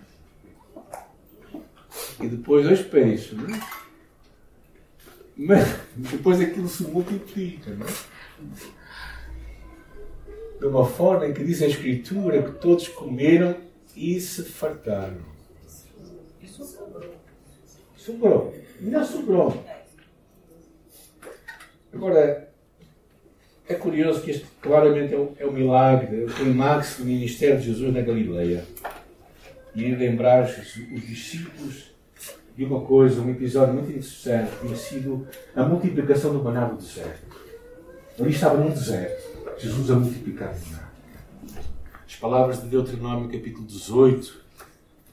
E 2.22 2.28
depois 2.28 2.64
dois 2.64 2.84
peixes, 2.84 3.36
não 3.36 3.48
é? 3.48 3.60
Mas 5.36 5.76
depois 5.96 6.40
aquilo 6.40 6.68
se 6.68 6.84
multiplica, 6.84 7.72
não 7.72 7.88
é? 7.88 7.92
De 10.60 10.66
uma 10.68 10.86
forma 10.86 11.26
em 11.28 11.34
que 11.34 11.44
diz 11.44 11.64
a 11.64 11.68
Escritura 11.68 12.44
que 12.44 12.52
todos 12.60 12.88
comeram 12.90 13.71
e 13.96 14.20
se 14.20 14.44
fartaram. 14.44 15.32
Sobrou. 17.98 18.54
Ainda 18.82 19.04
sobrou. 19.04 19.64
Agora, 21.94 22.50
é 23.68 23.76
curioso 23.76 24.22
que 24.22 24.32
este 24.32 24.46
claramente 24.62 25.14
é 25.14 25.18
o, 25.18 25.34
é 25.38 25.46
o 25.46 25.52
milagre, 25.52 26.24
o 26.24 26.28
clímax 26.28 26.98
do 26.98 27.06
ministério 27.06 27.60
de 27.60 27.68
Jesus 27.68 27.94
na 27.94 28.02
Galileia. 28.02 28.66
E 29.76 29.96
lembrar 29.96 30.44
os 30.44 31.08
discípulos 31.08 31.92
de 32.56 32.66
uma 32.66 32.82
coisa, 32.82 33.22
um 33.22 33.32
episódio 33.32 33.74
muito 33.74 33.90
interessante, 33.90 34.52
tinha 34.62 34.76
sido 34.76 35.28
a 35.56 35.64
multiplicação 35.64 36.34
do 36.34 36.44
maná 36.44 36.66
do 36.66 36.78
deserto. 36.78 37.38
Ali 38.20 38.32
estava 38.32 38.58
num 38.58 38.70
deserto, 38.70 39.58
Jesus 39.58 39.90
a 39.90 39.96
multiplicar 39.96 40.54
o 40.54 40.72
maná. 40.72 40.91
As 42.22 42.30
palavras 42.30 42.62
de 42.62 42.68
Deuteronômio 42.68 43.30
capítulo 43.30 43.66
18 43.66 44.44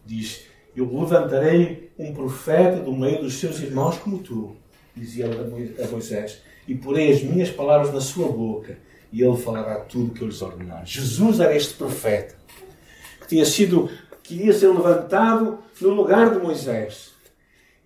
diz: 0.04 0.44
Eu 0.76 0.84
levantarei 0.84 1.90
um 1.98 2.12
profeta 2.12 2.82
do 2.82 2.94
meio 2.94 3.22
dos 3.22 3.38
seus 3.40 3.58
irmãos 3.60 3.96
como 3.96 4.18
tu, 4.18 4.54
dizia 4.94 5.24
a 5.24 5.88
Moisés 5.88 6.42
e 6.66 6.74
porei 6.74 7.10
as 7.10 7.22
minhas 7.22 7.48
palavras 7.48 7.94
na 7.94 8.00
sua 8.02 8.28
boca 8.30 8.76
e 9.10 9.22
ele 9.22 9.38
falará 9.38 9.76
tudo 9.76 10.10
o 10.10 10.14
que 10.14 10.20
eu 10.20 10.28
lhes 10.28 10.42
ordenar. 10.42 10.84
Jesus 10.84 11.40
era 11.40 11.56
este 11.56 11.72
profeta 11.72 12.34
que 13.22 13.28
tinha 13.28 13.46
sido, 13.46 13.88
que 14.22 14.34
iria 14.34 14.52
ser 14.52 14.68
levantado 14.68 15.60
no 15.80 15.88
lugar 15.88 16.30
de 16.34 16.44
Moisés. 16.44 17.14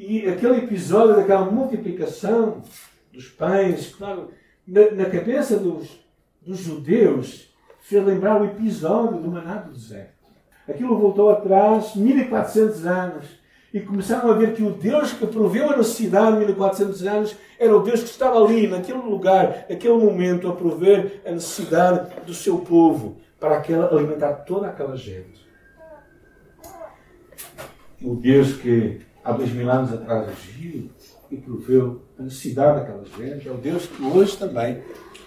E 0.01 0.27
aquele 0.27 0.65
episódio 0.65 1.15
daquela 1.15 1.49
multiplicação 1.49 2.61
dos 3.13 3.29
pães, 3.29 3.95
claro, 3.95 4.33
na, 4.67 4.91
na 4.91 5.05
cabeça 5.05 5.57
dos, 5.57 5.89
dos 6.45 6.59
judeus, 6.59 7.52
fez 7.93 8.07
lembrar 8.07 8.41
o 8.41 8.47
episódio 8.47 9.19
do 9.19 9.31
maná 9.31 9.57
do 9.57 9.73
deserto. 9.73 10.15
Aquilo 10.67 10.97
voltou 10.97 11.31
atrás 11.31 11.95
1400 11.95 12.87
anos 12.87 13.27
e 13.75 13.81
começaram 13.81 14.31
a 14.31 14.35
ver 14.35 14.55
que 14.55 14.63
o 14.63 14.71
Deus 14.71 15.13
que 15.13 15.27
proveu 15.27 15.71
a 15.71 15.77
necessidade 15.77 16.39
de 16.39 16.47
1400 16.47 17.07
anos 17.07 17.37
era 17.59 17.77
o 17.77 17.83
Deus 17.83 18.01
que 18.01 18.09
estava 18.09 18.43
ali, 18.43 18.67
naquele 18.67 18.99
lugar, 18.99 19.67
naquele 19.69 19.95
momento, 19.95 20.49
a 20.49 20.57
prover 20.57 21.21
a 21.27 21.33
necessidade 21.33 22.25
do 22.25 22.33
seu 22.33 22.59
povo 22.59 23.19
para 23.39 23.59
aquela, 23.59 23.93
alimentar 23.95 24.33
toda 24.45 24.69
aquela 24.69 24.97
gente. 24.97 25.47
O 28.01 28.15
Deus 28.17 28.55
que 28.55 29.01
há 29.23 29.33
dois 29.33 29.53
mil 29.53 29.71
anos 29.71 29.93
atrás 29.93 30.29
agiu 30.29 30.91
e 31.31 31.37
proveu 31.37 32.03
a 32.19 32.23
necessidade 32.23 32.81
daquela 32.81 33.05
gente 33.05 33.49
é 33.49 33.51
o 33.51 33.57
Deus 33.57 33.87
que 33.87 34.03
hoje 34.03 34.37
também 34.37 34.83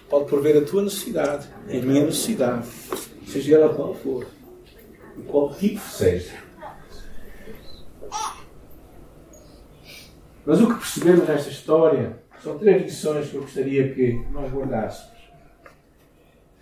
pode 0.10 0.26
prover 0.26 0.58
a 0.58 0.66
tua 0.66 0.84
necessidade, 0.84 1.48
a 1.68 1.74
minha 1.74 2.06
necessidade, 2.06 2.68
seja 3.28 3.56
ela 3.56 3.74
qual 3.74 3.94
for, 3.94 4.28
qual 5.28 5.54
tipo 5.54 5.80
seja. 5.80 6.34
Mas 10.46 10.62
o 10.62 10.68
que 10.68 10.76
percebemos 10.76 11.28
nesta 11.28 11.50
história 11.50 12.20
são 12.44 12.60
três 12.60 12.84
lições 12.84 13.30
que 13.30 13.36
eu 13.36 13.42
gostaria 13.42 13.94
que 13.94 14.24
nós 14.32 14.52
guardássemos. 14.52 15.16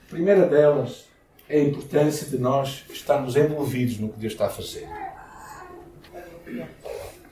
A 0.08 0.10
primeira 0.10 0.48
delas 0.48 1.06
é 1.50 1.60
a 1.60 1.64
importância 1.64 2.28
de 2.30 2.38
nós 2.38 2.86
estarmos 2.90 3.36
envolvidos 3.36 4.00
no 4.00 4.10
que 4.10 4.20
Deus 4.20 4.34
está 4.34 4.46
a 4.46 4.50
fazer. 4.50 4.88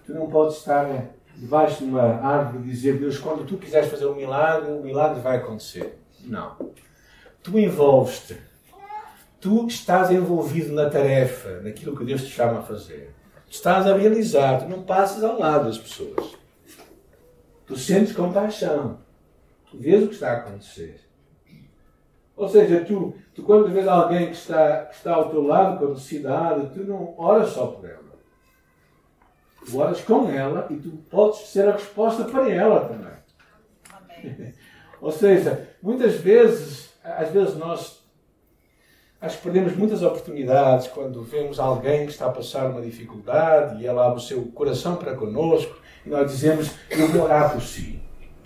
Tu 0.06 0.14
não 0.14 0.30
podes 0.30 0.58
estar 0.58 1.12
debaixo 1.38 1.78
de 1.78 1.86
uma 1.86 2.04
árvore 2.04 2.66
e 2.66 2.72
dizer, 2.72 2.98
Deus, 2.98 3.18
quando 3.18 3.46
tu 3.46 3.58
quiseres 3.58 3.90
fazer 3.90 4.06
um 4.06 4.16
milagre, 4.16 4.72
o 4.72 4.84
milagre 4.84 5.22
vai 5.22 5.38
acontecer. 5.38 6.01
Não. 6.26 6.74
Tu 7.44 7.58
envolves-te. 7.60 8.38
Tu 9.40 9.68
estás 9.68 10.12
envolvido 10.12 10.74
na 10.74 10.90
tarefa, 10.90 11.62
naquilo 11.62 11.98
que 11.98 12.06
Deus 12.06 12.24
te 12.24 12.30
chama 12.30 12.60
a 12.60 12.64
fazer. 12.64 13.14
Estás 13.50 13.88
a 13.88 13.98
realizar, 13.98 14.62
tu 14.62 14.70
não 14.70 14.84
passas 14.84 15.24
ao 15.24 15.40
lado 15.40 15.66
das 15.66 15.78
pessoas. 15.78 16.38
Tu 17.66 17.76
sentes 17.76 18.16
compaixão. 18.16 19.00
Tu 19.70 19.78
vês 19.78 20.04
o 20.04 20.08
que 20.08 20.14
está 20.14 20.32
a 20.32 20.38
acontecer. 20.38 21.02
Ou 22.36 22.48
seja, 22.48 22.84
tu, 22.86 23.16
tu 23.34 23.44
quando 23.44 23.70
vês 23.70 23.88
alguém 23.88 24.28
que 24.28 24.34
está, 24.34 24.86
que 24.86 24.96
está 24.96 25.14
ao 25.14 25.30
teu 25.30 25.42
lado 25.42 25.80
com 25.80 25.94
necessidade, 25.94 26.70
tu 26.74 26.84
não 26.84 27.14
oras 27.18 27.50
só 27.50 27.68
por 27.68 27.90
ela. 27.90 28.02
Tu 29.66 29.78
oras 29.78 30.02
com 30.02 30.30
ela 30.30 30.68
e 30.70 30.76
tu 30.76 30.90
podes 31.10 31.40
ser 31.50 31.68
a 31.68 31.74
resposta 31.74 32.26
para 32.26 32.50
ela 32.50 32.88
também. 32.88 34.54
Ou 35.02 35.12
seja, 35.12 35.71
muitas 35.82 36.16
vezes, 36.16 36.90
às 37.04 37.30
vezes 37.30 37.56
nós 37.56 38.00
acho 39.20 39.38
que 39.38 39.44
perdemos 39.44 39.76
muitas 39.76 40.02
oportunidades 40.02 40.88
quando 40.88 41.22
vemos 41.22 41.60
alguém 41.60 42.06
que 42.06 42.12
está 42.12 42.26
a 42.26 42.32
passar 42.32 42.70
uma 42.70 42.82
dificuldade 42.82 43.82
e 43.82 43.86
ela 43.86 44.08
abre 44.08 44.18
o 44.18 44.22
seu 44.22 44.44
coração 44.48 44.96
para 44.96 45.16
connosco 45.16 45.76
e 46.06 46.10
nós 46.10 46.32
dizemos, 46.32 46.72
eu 46.90 47.08
vou 47.08 47.24
orar 47.24 47.52
por 47.52 47.62
si. 47.62 48.02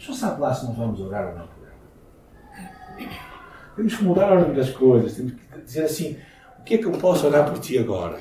Senhor 0.05 0.17
sabe 0.17 0.41
lá 0.41 0.53
se 0.53 0.65
nós 0.65 0.75
vamos 0.75 0.99
orar 0.99 1.29
ou 1.29 1.39
não 1.39 1.47
por 1.47 1.63
ela. 1.63 3.09
Temos 3.75 3.95
que 3.95 4.03
mudar 4.03 4.29
a 4.29 4.35
ordem 4.35 4.53
das 4.53 4.69
coisas. 4.69 5.15
Temos 5.15 5.33
que 5.33 5.61
dizer 5.61 5.85
assim, 5.85 6.17
o 6.59 6.63
que 6.63 6.75
é 6.75 6.77
que 6.77 6.85
eu 6.85 6.91
posso 6.91 7.25
orar 7.25 7.49
por 7.49 7.59
ti 7.59 7.77
agora? 7.79 8.19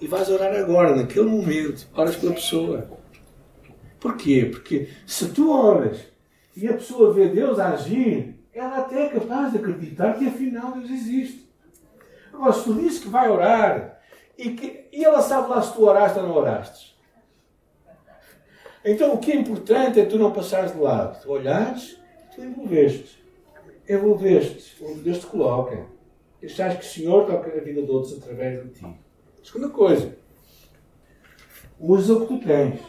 E 0.00 0.06
vais 0.06 0.30
orar 0.30 0.54
agora, 0.54 0.96
naquele 0.96 1.28
momento. 1.28 1.86
Oras 1.94 2.16
pela 2.16 2.32
pessoa. 2.32 2.88
Porquê? 3.98 4.48
Porque 4.50 4.88
se 5.06 5.28
tu 5.28 5.52
oras 5.52 5.98
e 6.56 6.68
a 6.68 6.74
pessoa 6.74 7.12
vê 7.12 7.28
Deus 7.28 7.58
agir, 7.58 8.38
ela 8.52 8.78
até 8.78 9.06
é 9.06 9.08
capaz 9.08 9.52
de 9.52 9.58
acreditar 9.58 10.18
que 10.18 10.26
afinal 10.26 10.72
Deus 10.72 10.90
existe. 10.90 11.48
Agora, 12.32 12.52
se 12.52 12.64
tu 12.64 12.74
dizes 12.74 12.98
que 12.98 13.08
vai 13.08 13.28
orar 13.28 14.00
e, 14.36 14.50
que, 14.50 14.88
e 14.92 15.04
ela 15.04 15.22
sabe 15.22 15.48
lá 15.48 15.62
se 15.62 15.74
tu 15.74 15.84
oraste 15.84 16.18
ou 16.18 16.26
não 16.26 16.34
oraste, 16.34 16.90
então 18.84 19.14
o 19.14 19.18
que 19.18 19.32
é 19.32 19.36
importante 19.36 20.00
é 20.00 20.06
tu 20.06 20.18
não 20.18 20.32
passares 20.32 20.72
de 20.72 20.78
lado. 20.78 21.20
Tu 21.22 21.30
olhares, 21.30 21.98
tu 22.34 22.42
envolveste. 22.42 23.22
Envolveste 23.88 24.82
onde 24.82 25.00
Deus 25.00 25.18
te 25.18 25.26
coloca. 25.26 25.86
Deixares 26.40 26.78
que 26.78 26.84
o 26.84 26.88
Senhor 26.88 27.26
toque 27.26 27.50
a 27.50 27.60
vida 27.60 27.82
de 27.82 27.90
outros 27.90 28.16
através 28.16 28.62
de 28.62 28.70
ti. 28.70 28.86
Segunda 29.42 29.68
coisa, 29.68 30.16
usa 31.78 32.14
o 32.14 32.20
que 32.20 32.26
tu 32.26 32.46
tens. 32.46 32.80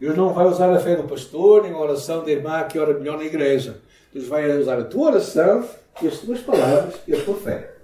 Deus 0.00 0.16
não 0.16 0.32
vai 0.32 0.46
usar 0.46 0.72
a 0.72 0.80
fé 0.80 0.96
do 0.96 1.04
pastor, 1.04 1.62
nem 1.62 1.72
a 1.72 1.78
oração 1.78 2.24
da 2.24 2.30
irmã 2.30 2.62
que 2.64 2.78
ora 2.78 2.94
melhor 2.94 3.18
na 3.18 3.24
igreja. 3.24 3.76
Deus 4.12 4.26
vai 4.26 4.50
usar 4.58 4.78
a 4.78 4.84
tua 4.84 5.10
oração 5.10 5.68
e 6.00 6.08
as 6.08 6.18
tuas 6.18 6.40
palavras 6.40 6.94
e 7.06 7.14
a 7.14 7.22
tua 7.22 7.36
fé. 7.36 7.74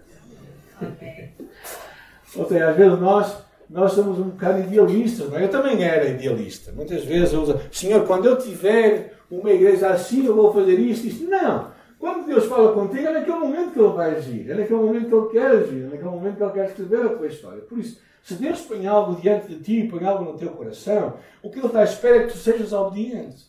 Ou 2.35 2.48
seja, 2.48 2.70
às 2.70 2.76
vezes 2.76 2.98
nós 2.98 3.46
nós 3.68 3.92
somos 3.92 4.18
um 4.18 4.31
bocado 4.31 4.61
idealistas, 4.61 5.29
não 5.29 5.38
é? 5.38 5.44
Eu 5.44 5.48
também 5.48 5.83
era 5.83 6.09
idealista. 6.09 6.72
Muitas 6.72 7.05
vezes 7.05 7.33
eu 7.33 7.42
uso, 7.42 7.61
Senhor, 7.72 8.07
quando 8.07 8.26
eu 8.26 8.38
tiver 8.38 9.14
uma 9.29 9.50
igreja 9.50 9.88
assim, 9.88 10.24
eu 10.24 10.37
vou 10.37 10.52
fazer 10.52 10.79
isto, 10.79 11.09
isto. 11.09 11.29
Não. 11.29 11.72
Quando 11.98 12.26
Deus 12.26 12.46
fala 12.46 12.72
contigo, 12.72 13.06
é 13.06 13.12
naquele 13.12 13.38
momento 13.38 13.72
que 13.72 13.78
Ele 13.78 13.92
vai 13.92 14.14
agir, 14.14 14.50
é 14.50 14.54
naquele 14.54 14.80
momento 14.80 15.09
que 15.09 15.14
Ele 15.14 15.28
quer 15.28 15.50
agir, 15.50 15.82
é 15.82 15.87
naquele 15.87 16.11
momento 16.11 16.37
que 16.37 16.42
Ele 16.42 16.52
quer 16.52 16.68
escrever 16.68 17.06
a 17.06 17.16
tua 17.16 17.26
história. 17.26 17.62
Por 17.62 17.78
isso, 17.78 18.00
se 18.22 18.35
Deus 18.35 18.61
põe 18.62 18.87
algo 18.87 19.20
diante 19.20 19.48
de 19.48 19.62
ti, 19.62 19.88
põe 19.88 20.04
algo 20.04 20.24
no 20.24 20.38
teu 20.38 20.50
coração, 20.50 21.16
o 21.42 21.50
que 21.50 21.59
Ele 21.59 21.66
está 21.66 21.80
à 21.80 21.85
espera 21.85 22.16
é 22.16 22.26
que 22.26 22.32
tu 22.32 22.38
sejas 22.38 22.72
obediente. 22.72 23.44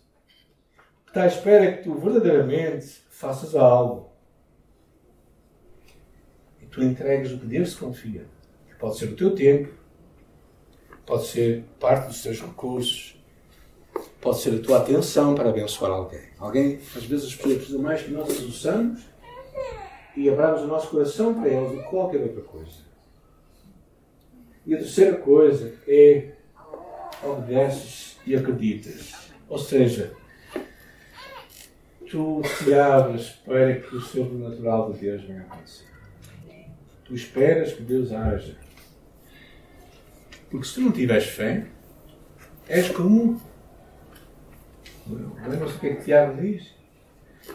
O 1.01 1.05
que 1.05 1.09
está 1.09 1.23
à 1.23 1.27
espera 1.27 1.65
é 1.65 1.71
que 1.73 1.83
tu 1.83 1.95
verdadeiramente 1.95 3.03
faças 3.09 3.55
algo. 3.55 4.11
E 6.61 6.65
tu 6.67 6.83
entregues 6.83 7.31
o 7.31 7.39
que 7.39 7.47
Deus 7.47 7.71
te 7.71 7.77
confia. 7.77 8.25
Que 8.67 8.75
pode 8.75 8.97
ser 8.97 9.05
o 9.05 9.15
teu 9.15 9.33
tempo, 9.35 9.73
pode 11.05 11.25
ser 11.25 11.63
parte 11.79 12.07
dos 12.07 12.21
teus 12.21 12.41
recursos, 12.41 13.16
pode 14.21 14.39
ser 14.39 14.55
a 14.55 14.59
tua 14.59 14.77
atenção 14.79 15.35
para 15.35 15.49
abençoar 15.49 15.91
alguém. 15.91 16.23
Alguém, 16.39 16.79
às 16.95 17.03
vezes, 17.05 17.35
precisam 17.35 17.81
mais 17.81 18.01
que 18.01 18.11
nós 18.11 18.29
as 18.29 18.41
ouçamos 18.41 19.01
e 20.15 20.29
abramos 20.29 20.61
o 20.61 20.67
nosso 20.67 20.89
coração 20.89 21.33
para 21.33 21.49
elas 21.49 21.71
do 21.71 21.77
que 21.77 21.89
qualquer 21.89 22.21
outra 22.21 22.41
coisa. 22.41 22.87
E 24.65 24.73
a 24.73 24.77
terceira 24.77 25.15
coisa 25.17 25.73
é 25.87 26.31
obedeces 27.23 28.17
e 28.25 28.35
acreditas. 28.35 29.13
Ou 29.47 29.57
seja, 29.57 30.11
tu 32.09 32.41
te 32.41 32.73
abres 32.73 33.29
para 33.45 33.79
que 33.79 33.95
o 33.95 34.01
sobrenatural 34.01 34.91
de 34.91 34.99
Deus 34.99 35.23
venha 35.23 35.41
acontecer. 35.41 35.87
Tu 37.05 37.13
esperas 37.13 37.73
que 37.73 37.83
Deus 37.83 38.11
haja. 38.11 38.57
Porque 40.49 40.67
se 40.67 40.75
tu 40.75 40.81
não 40.81 40.91
tiveres 40.91 41.27
fé, 41.27 41.67
és 42.67 42.89
como. 42.89 43.41
Lembra-se 45.09 45.75
o 45.75 45.79
que 45.79 45.87
é 45.87 45.95
que 45.95 46.03
Tiago 46.03 46.41
diz? 46.41 46.73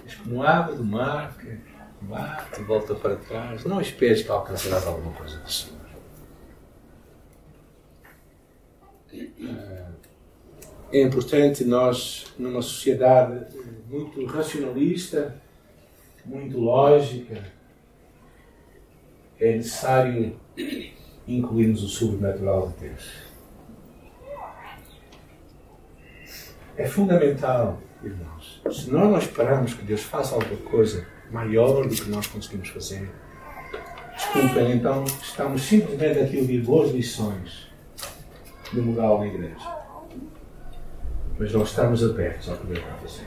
És 0.04 0.14
como 0.14 0.42
água 0.42 0.74
do 0.74 0.84
mar 0.84 1.36
que 1.36 1.58
bate 2.00 2.60
e 2.60 2.64
volta 2.64 2.94
para 2.94 3.16
trás. 3.16 3.64
Não 3.64 3.80
esperes 3.80 4.22
que 4.22 4.30
alcançarás 4.30 4.86
alguma 4.86 5.12
coisa 5.12 5.38
do 5.38 5.50
Senhor. 5.50 5.82
É 10.92 11.02
importante 11.02 11.64
nós, 11.64 12.32
numa 12.38 12.60
sociedade 12.60 13.46
muito 13.88 14.24
racionalista, 14.26 15.34
muito 16.24 16.58
lógica, 16.58 17.42
é 19.40 19.56
necessário 19.56 20.38
incluirmos 21.26 21.82
o 21.82 21.88
sobrenatural 21.88 22.68
de 22.68 22.88
Deus. 22.88 23.31
É 26.76 26.86
fundamental, 26.86 27.78
irmãos. 28.02 28.62
Se 28.70 28.90
nós 28.90 29.10
não 29.10 29.18
esperamos 29.18 29.74
que 29.74 29.84
Deus 29.84 30.02
faça 30.02 30.34
alguma 30.34 30.56
coisa 30.70 31.06
maior 31.30 31.86
do 31.86 31.94
que 31.94 32.08
nós 32.08 32.26
conseguimos 32.26 32.70
fazer, 32.70 33.10
desculpem, 34.14 34.72
então 34.72 35.04
estamos 35.04 35.62
simplesmente 35.62 36.20
aqui 36.20 36.38
a 36.38 36.40
ouvir 36.40 36.62
boas 36.62 36.90
lições 36.92 37.68
de 38.72 38.80
moral 38.80 39.20
na 39.20 39.26
igreja. 39.26 39.82
Mas 41.38 41.52
não 41.52 41.62
estamos 41.62 42.02
abertos 42.02 42.48
ao 42.48 42.56
que 42.56 42.66
Deus 42.66 42.80
vai 42.80 42.98
fazer. 43.00 43.26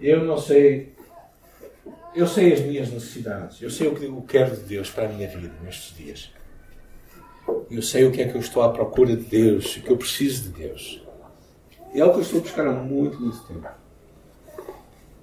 Eu 0.00 0.24
não 0.24 0.38
sei. 0.38 0.92
Eu 2.14 2.26
sei 2.26 2.52
as 2.52 2.60
minhas 2.60 2.90
necessidades. 2.90 3.60
Eu 3.60 3.70
sei 3.70 3.88
o 3.88 3.94
que 3.94 4.04
eu 4.04 4.22
quero 4.22 4.54
de 4.56 4.62
Deus 4.62 4.90
para 4.90 5.06
a 5.06 5.08
minha 5.08 5.28
vida 5.28 5.54
nestes 5.62 5.96
dias. 5.96 6.30
Eu 7.70 7.82
sei 7.82 8.04
o 8.04 8.12
que 8.12 8.20
é 8.20 8.28
que 8.28 8.36
eu 8.36 8.40
estou 8.40 8.62
à 8.62 8.70
procura 8.70 9.16
de 9.16 9.24
Deus, 9.24 9.76
o 9.76 9.82
que 9.82 9.90
eu 9.90 9.96
preciso 9.96 10.50
de 10.50 10.66
Deus. 10.66 11.01
É 11.94 12.00
algo 12.00 12.14
que 12.14 12.20
eu 12.20 12.22
estou 12.22 12.40
a 12.40 12.42
buscar 12.42 12.66
há 12.66 12.72
muito, 12.72 13.20
muito 13.20 13.38
tempo. 13.40 13.68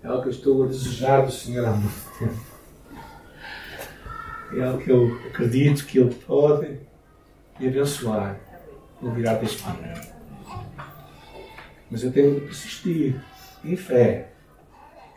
É 0.04 0.08
algo 0.08 0.22
que 0.22 0.28
eu 0.28 0.32
estou 0.32 0.64
a 0.64 0.68
desejar 0.68 1.26
do 1.26 1.32
Senhor 1.32 1.66
há 1.68 1.72
muito 1.72 2.20
tempo. 2.20 2.40
É 4.56 4.64
algo 4.64 4.82
que 4.82 4.90
eu 4.92 5.20
acredito 5.28 5.86
que 5.86 5.98
Ele 5.98 6.14
pode 6.14 6.80
me 7.60 7.68
abençoar 7.68 8.40
no 9.02 9.12
virar 9.12 9.36
deste 9.36 9.64
dia. 9.64 9.94
Mas 11.90 12.04
eu 12.04 12.12
tenho 12.12 12.36
de 12.36 12.42
persistir 12.42 13.20
em 13.64 13.76
fé 13.76 14.32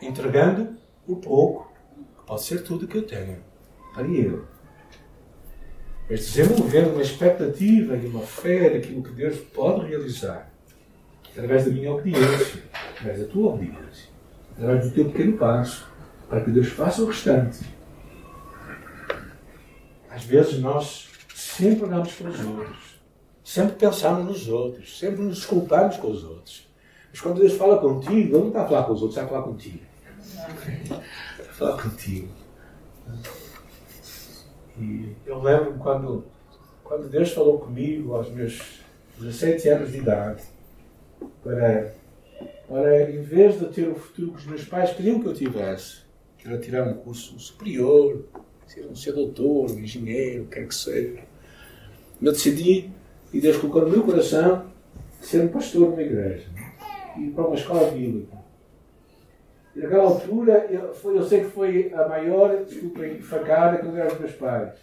entregando 0.01 0.75
o 1.07 1.15
pouco, 1.15 1.71
que 2.17 2.25
pode 2.25 2.43
ser 2.43 2.63
tudo 2.63 2.87
que 2.87 2.97
eu 2.97 3.05
tenho, 3.05 3.37
para 3.93 4.07
Ele. 4.07 4.41
Mas 6.09 6.31
desenvolvendo 6.31 6.93
uma 6.93 7.01
expectativa 7.01 7.95
e 7.95 8.07
uma 8.07 8.21
fé 8.21 8.71
daquilo 8.71 9.03
que 9.03 9.11
Deus 9.11 9.37
pode 9.53 9.87
realizar, 9.87 10.52
através 11.33 11.65
da 11.65 11.71
minha 11.71 11.91
obediência, 11.91 12.63
através 12.95 13.19
da 13.19 13.25
tua 13.27 13.53
obediência, 13.53 14.09
através 14.57 14.85
do 14.85 14.95
teu 14.95 15.05
pequeno 15.05 15.37
passo, 15.37 15.87
para 16.29 16.41
que 16.41 16.51
Deus 16.51 16.69
faça 16.69 17.01
o 17.01 17.07
restante. 17.07 17.59
Às 20.09 20.23
vezes 20.23 20.59
nós 20.59 21.09
sempre 21.35 21.85
olhamos 21.85 22.13
para 22.13 22.29
os 22.29 22.45
outros, 22.45 23.01
sempre 23.43 23.75
pensamos 23.75 24.25
nos 24.25 24.47
outros, 24.47 24.97
sempre 24.97 25.21
nos 25.21 25.37
desculpamos 25.39 25.97
com 25.97 26.11
os 26.11 26.23
outros. 26.23 26.67
Mas 27.11 27.19
quando 27.19 27.39
Deus 27.39 27.53
fala 27.53 27.77
contigo, 27.79 28.13
Ele 28.13 28.37
não 28.37 28.47
está 28.47 28.63
a 28.63 28.67
falar 28.67 28.83
com 28.83 28.93
os 28.93 29.01
outros, 29.01 29.17
está 29.17 29.25
a 29.25 29.29
falar 29.29 29.43
contigo 29.43 29.93
para 31.37 31.53
falar 31.53 31.81
contigo. 31.81 32.29
E 34.77 35.15
eu 35.25 35.41
lembro 35.41 35.73
quando, 35.75 36.25
quando 36.83 37.09
Deus 37.09 37.31
falou 37.31 37.59
comigo 37.59 38.15
aos 38.15 38.29
meus 38.29 38.79
17 39.19 39.69
anos 39.69 39.91
de 39.91 39.99
idade, 39.99 40.43
para, 41.43 41.93
para 42.67 43.11
em 43.11 43.21
vez 43.21 43.59
de 43.59 43.65
ter 43.67 43.87
o 43.87 43.95
futuro 43.95 44.31
que 44.31 44.37
os 44.37 44.45
meus 44.45 44.65
pais 44.65 44.93
queriam 44.93 45.19
que 45.19 45.27
eu 45.27 45.33
tivesse, 45.33 45.97
que 46.37 46.47
era 46.47 46.57
tirar 46.57 46.87
um 46.87 46.95
curso 46.95 47.39
superior, 47.39 48.25
ser 48.67 48.85
um 48.85 48.95
ser 48.95 49.13
doutor, 49.13 49.71
um 49.71 49.79
engenheiro, 49.79 50.45
quer 50.45 50.67
que 50.67 50.75
seja, 50.75 51.21
eu 52.21 52.31
decidi, 52.31 52.89
e 53.33 53.39
Deus 53.39 53.57
colocou 53.57 53.83
no 53.83 53.89
meu 53.89 54.03
coração, 54.03 54.65
ser 55.21 55.43
um 55.43 55.47
pastor 55.47 55.89
numa 55.89 56.01
igreja 56.01 56.47
e 57.17 57.29
para 57.29 57.45
uma 57.45 57.55
escola 57.55 57.91
bíblica. 57.91 58.37
E 59.75 59.79
naquela 59.79 60.03
altura, 60.03 60.67
eu, 60.69 60.93
foi, 60.93 61.17
eu 61.17 61.23
sei 61.23 61.41
que 61.41 61.49
foi 61.49 61.91
a 61.93 62.07
maior, 62.07 62.63
desculpem, 62.63 63.21
facada 63.21 63.77
que 63.77 63.85
eu 63.85 63.91
dei 63.91 64.03
aos 64.03 64.19
meus 64.19 64.33
pais. 64.33 64.73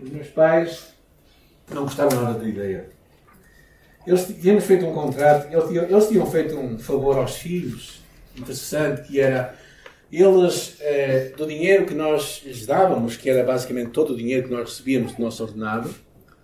Os 0.00 0.10
meus 0.10 0.28
pais 0.28 0.94
não 1.72 1.84
gostavam 1.84 2.22
nada 2.22 2.38
da 2.38 2.48
ideia. 2.48 2.90
Eles 4.10 4.26
tínhamos 4.26 4.64
feito 4.64 4.84
um 4.84 4.92
contrato, 4.92 5.46
eles 5.52 5.68
tinham, 5.68 5.84
eles 5.84 6.08
tinham 6.08 6.26
feito 6.26 6.56
um 6.56 6.76
favor 6.76 7.16
aos 7.16 7.36
filhos, 7.36 8.02
interessante, 8.36 9.06
que 9.06 9.20
era 9.20 9.54
eles, 10.10 10.78
eh, 10.80 11.32
do 11.36 11.46
dinheiro 11.46 11.86
que 11.86 11.94
nós 11.94 12.42
lhes 12.44 12.66
dávamos, 12.66 13.16
que 13.16 13.30
era 13.30 13.44
basicamente 13.44 13.92
todo 13.92 14.12
o 14.12 14.16
dinheiro 14.16 14.48
que 14.48 14.52
nós 14.52 14.68
recebíamos 14.68 15.12
do 15.12 15.22
nosso 15.22 15.44
ordenado, 15.44 15.94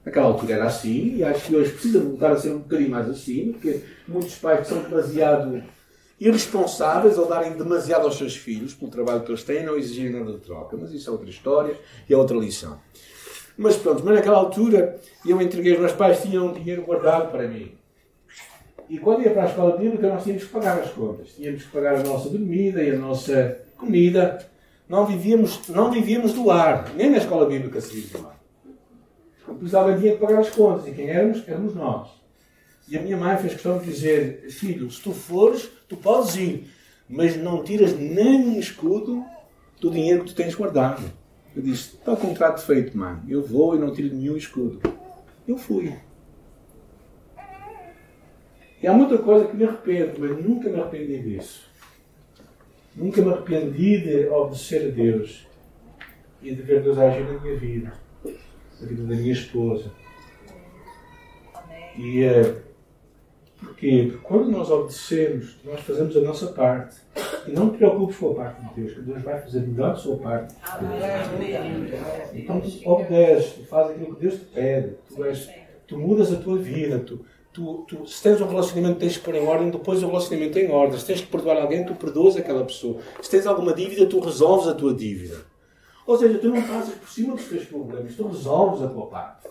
naquela 0.05 0.27
altura 0.27 0.55
era 0.55 0.67
assim, 0.67 1.17
e 1.17 1.25
acho 1.25 1.45
que 1.45 1.57
hoje 1.57 1.73
precisa 1.73 1.99
voltar 1.99 2.31
a 2.31 2.37
ser 2.37 2.51
um 2.51 2.59
bocadinho 2.59 2.91
mais 2.91 3.11
assim, 3.11 3.51
porque 3.51 3.81
muitos 4.07 4.37
pais 4.37 4.69
são 4.69 4.81
demasiado 4.85 5.61
irresponsáveis 6.21 7.19
ao 7.19 7.27
darem 7.27 7.51
demasiado 7.55 8.05
aos 8.05 8.17
seus 8.17 8.37
filhos 8.37 8.75
pelo 8.75 8.93
trabalho 8.93 9.23
que 9.23 9.33
eles 9.33 9.43
têm 9.43 9.65
não 9.65 9.77
exigirem 9.77 10.13
nada 10.13 10.35
de 10.35 10.39
troca. 10.39 10.77
Mas 10.81 10.93
isso 10.93 11.11
é 11.11 11.13
outra 11.13 11.29
história 11.29 11.77
e 12.09 12.15
é 12.15 12.17
outra 12.17 12.37
lição. 12.37 12.79
Mas 13.57 13.77
pronto, 13.77 14.05
mas 14.05 14.17
naquela 14.17 14.37
altura 14.37 15.01
eu 15.25 15.41
entreguei, 15.41 15.75
os 15.75 15.81
meus 15.81 15.93
pais 15.93 16.21
tinham 16.23 16.53
dinheiro 16.53 16.83
guardado 16.83 17.31
para 17.31 17.49
mim. 17.49 17.73
E 18.89 18.99
quando 18.99 19.23
ia 19.23 19.31
para 19.31 19.45
a 19.45 19.47
escola 19.47 19.77
bíblica 19.77 20.09
nós 20.09 20.23
tínhamos 20.23 20.45
que 20.45 20.51
pagar 20.51 20.79
as 20.79 20.91
contas. 20.91 21.31
Tínhamos 21.35 21.63
que 21.65 21.71
pagar 21.71 21.97
a 21.97 22.03
nossa 22.03 22.29
dormida 22.29 22.83
e 22.83 22.91
a 22.91 22.99
nossa 22.99 23.61
comida. 23.77 24.47
Não 24.89 25.07
vivíamos, 25.07 25.69
não 25.69 25.91
vivíamos 25.91 26.33
do 26.33 26.51
ar. 26.51 26.93
Nem 26.95 27.11
na 27.11 27.19
escola 27.19 27.47
bíblica 27.47 27.81
se 27.81 27.95
vive 27.95 28.19
do 28.19 28.27
ar. 28.27 28.37
Precisava 29.59 29.93
de 29.93 29.99
dinheiro 29.99 30.19
para 30.19 30.29
pagar 30.29 30.41
as 30.41 30.51
contas. 30.51 30.87
E 30.87 30.93
quem 30.93 31.09
éramos? 31.09 31.49
Éramos 31.49 31.75
nós. 31.75 32.09
E 32.89 32.97
a 32.97 33.03
minha 33.03 33.17
mãe 33.17 33.37
fez 33.39 33.55
questão 33.55 33.79
de 33.79 33.87
dizer: 33.87 34.49
Filho, 34.51 34.91
se 34.91 35.03
tu 35.03 35.13
fores, 35.13 35.69
tu 35.89 35.97
podes 35.97 36.37
ir, 36.37 36.71
mas 37.09 37.37
não 37.37 37.65
tiras 37.65 37.99
nem 37.99 38.49
um 38.49 38.59
escudo 38.61 39.25
do 39.81 39.91
dinheiro 39.91 40.23
que 40.23 40.31
tu 40.31 40.37
tens 40.37 40.55
guardado. 40.55 41.03
Eu 41.57 41.63
disse: 41.63 41.97
Está 41.97 42.13
o 42.13 42.17
contrato 42.17 42.61
feito, 42.61 42.97
mãe. 42.97 43.19
Eu 43.27 43.43
vou 43.43 43.75
e 43.75 43.79
não 43.79 43.91
tiro 43.91 44.15
nenhum 44.15 44.37
escudo. 44.37 44.79
Eu 45.49 45.57
fui. 45.57 45.97
E 48.83 48.87
há 48.87 48.93
muita 48.93 49.17
coisa 49.17 49.47
que 49.47 49.57
me 49.57 49.65
arrependo, 49.65 50.21
mas 50.21 50.45
nunca 50.45 50.69
me 50.69 50.79
arrependi 50.79 51.19
disso. 51.19 51.67
Nunca 52.95 53.23
me 53.23 53.33
arrependi 53.33 54.03
de 54.03 54.29
obedecer 54.29 54.89
a 54.89 54.91
Deus 54.91 55.47
e 56.43 56.55
de 56.55 56.61
ver 56.61 56.83
Deus 56.83 56.99
agir 56.99 57.25
na 57.25 57.41
minha 57.41 57.57
vida, 57.57 57.93
na 58.25 58.87
vida 58.87 59.03
da 59.03 59.15
minha 59.15 59.33
esposa. 59.33 59.91
E 61.97 62.23
uh, 62.27 62.61
Porquê? 63.67 64.09
Porque 64.11 64.27
quando 64.27 64.51
nós 64.51 64.71
obedecemos, 64.71 65.57
nós 65.65 65.81
fazemos 65.81 66.17
a 66.17 66.21
nossa 66.21 66.47
parte. 66.49 66.97
E 67.47 67.53
não 67.53 67.71
te 67.71 67.79
preocupes 67.79 68.17
com 68.17 68.31
a 68.31 68.35
parte 68.35 68.65
de 68.65 68.81
Deus, 68.81 68.95
que 68.95 69.01
Deus 69.03 69.23
vai 69.23 69.41
fazer 69.41 69.61
melhor 69.61 69.91
a 69.91 69.97
sua 69.97 70.17
parte. 70.17 70.55
Então 72.33 72.61
tu 72.61 72.89
obedeces, 72.89 73.53
tu 73.53 73.65
fazes 73.67 73.97
aquilo 73.97 74.15
que 74.15 74.21
Deus 74.21 74.35
te 74.35 74.45
pede, 74.47 74.95
tu, 75.09 75.25
és, 75.25 75.51
tu 75.87 75.99
mudas 75.99 76.33
a 76.33 76.37
tua 76.37 76.59
vida, 76.59 76.99
tu, 77.01 77.25
Tu, 77.53 77.87
tu, 77.89 78.07
se 78.07 78.23
tens 78.23 78.39
um 78.43 78.49
relacionamento, 78.49 79.01
tens 79.01 79.17
que 79.17 79.25
pôr 79.25 79.35
em 79.35 79.47
ordem, 79.47 79.71
depois 79.71 80.03
o 80.03 80.09
relacionamento 80.09 80.59
em 80.59 80.71
ordem. 80.71 80.99
Se 80.99 81.07
tens 81.07 81.23
que 81.23 81.27
perdoar 81.27 81.57
alguém, 81.57 81.87
tu 81.87 81.95
perdoas 81.95 82.37
aquela 82.37 82.63
pessoa. 82.63 83.01
Se 83.23 83.31
tens 83.31 83.47
alguma 83.47 83.73
dívida, 83.73 84.05
tu 84.05 84.21
resolves 84.21 84.69
a 84.69 84.75
tua 84.75 84.93
dívida. 84.93 85.39
Ou 86.07 86.19
seja, 86.19 86.39
tu 86.39 86.49
não 86.51 86.61
passas 86.61 86.95
por 86.95 87.09
cima 87.09 87.35
dos 87.35 87.47
teus 87.47 87.65
problemas, 87.65 88.15
tu 88.15 88.29
resolves 88.29 88.83
a 88.83 88.89
tua 88.89 89.07
parte. 89.07 89.49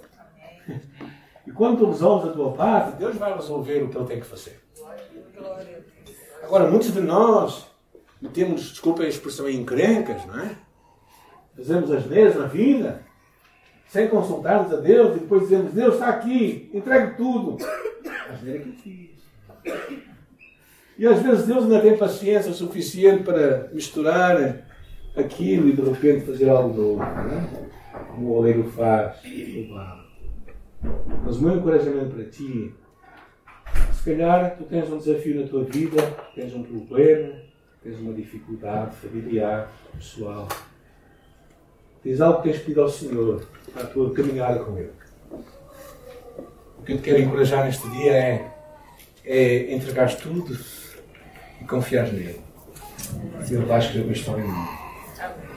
E 1.45 1.51
quando 1.51 1.85
resolves 1.85 2.29
a 2.29 2.33
tua 2.33 2.51
parte, 2.53 2.97
Deus 2.97 3.15
vai 3.15 3.33
resolver 3.33 3.83
o 3.83 3.89
que 3.89 3.97
Ele 3.97 4.07
tem 4.07 4.19
que 4.19 4.25
fazer. 4.25 4.59
Agora, 6.43 6.69
muitos 6.69 6.91
de 6.93 7.01
nós 7.01 7.67
metemos, 8.21 8.69
desculpem 8.69 9.05
a 9.05 9.09
expressão, 9.09 9.49
encrencas, 9.49 10.25
não 10.25 10.39
é? 10.39 10.55
Fazemos 11.55 11.91
as 11.91 12.03
vezes 12.03 12.37
na 12.37 12.47
vida, 12.47 13.01
sem 13.87 14.07
consultarmos 14.07 14.73
a 14.73 14.77
Deus, 14.77 15.15
e 15.15 15.19
depois 15.19 15.43
dizemos: 15.43 15.73
Deus 15.73 15.93
está 15.95 16.09
aqui, 16.09 16.69
entregue 16.73 17.15
tudo. 17.15 17.57
É 17.63 18.57
que 18.57 18.69
eu 18.69 18.73
fiz. 18.73 19.15
E 20.97 21.05
às 21.05 21.21
vezes 21.21 21.45
Deus 21.45 21.65
não 21.65 21.81
tem 21.81 21.97
paciência 21.97 22.53
suficiente 22.53 23.23
para 23.23 23.69
misturar 23.73 24.65
aquilo 25.15 25.69
e 25.69 25.73
de 25.73 25.81
repente 25.81 26.25
fazer 26.25 26.49
algo 26.49 26.73
novo, 26.73 26.99
não 26.99 27.37
é? 27.37 27.65
como 28.09 28.27
o 28.27 28.37
oleiro 28.37 28.63
faz. 28.71 29.17
Mas 31.23 31.37
o 31.37 31.43
meu 31.43 31.57
encorajamento 31.57 32.15
para 32.15 32.25
ti, 32.25 32.73
se 33.93 34.03
calhar 34.03 34.55
tu 34.57 34.63
tens 34.63 34.89
um 34.91 34.97
desafio 34.97 35.41
na 35.41 35.47
tua 35.47 35.63
vida, 35.63 36.01
tens 36.35 36.53
um 36.53 36.63
problema, 36.63 37.33
tens 37.83 37.99
uma 37.99 38.13
dificuldade 38.13 38.95
familiar, 38.95 39.71
pessoal. 39.93 40.47
Tens 42.03 42.21
algo 42.21 42.41
que 42.41 42.49
tens 42.49 42.61
pedido 42.61 42.81
ao 42.81 42.89
Senhor 42.89 43.47
para 43.73 43.83
a 43.83 43.87
tua 43.87 44.13
caminhada 44.13 44.59
com 44.59 44.77
Ele. 44.77 44.91
O 46.77 46.83
que 46.83 46.93
eu 46.93 46.97
te 46.97 47.03
quero 47.03 47.21
encorajar 47.21 47.65
neste 47.65 47.89
dia 47.89 48.11
é, 48.11 48.51
é 49.23 49.73
entregar 49.73 50.15
tudo 50.15 50.55
e 51.59 51.65
confiar 51.65 52.11
nele. 52.13 52.39
Ele 53.49 53.65
vai 53.65 53.79
escrever 53.79 54.03
uma 54.03 54.13
história 54.13 54.43
em 54.43 54.47
mim. 54.47 55.54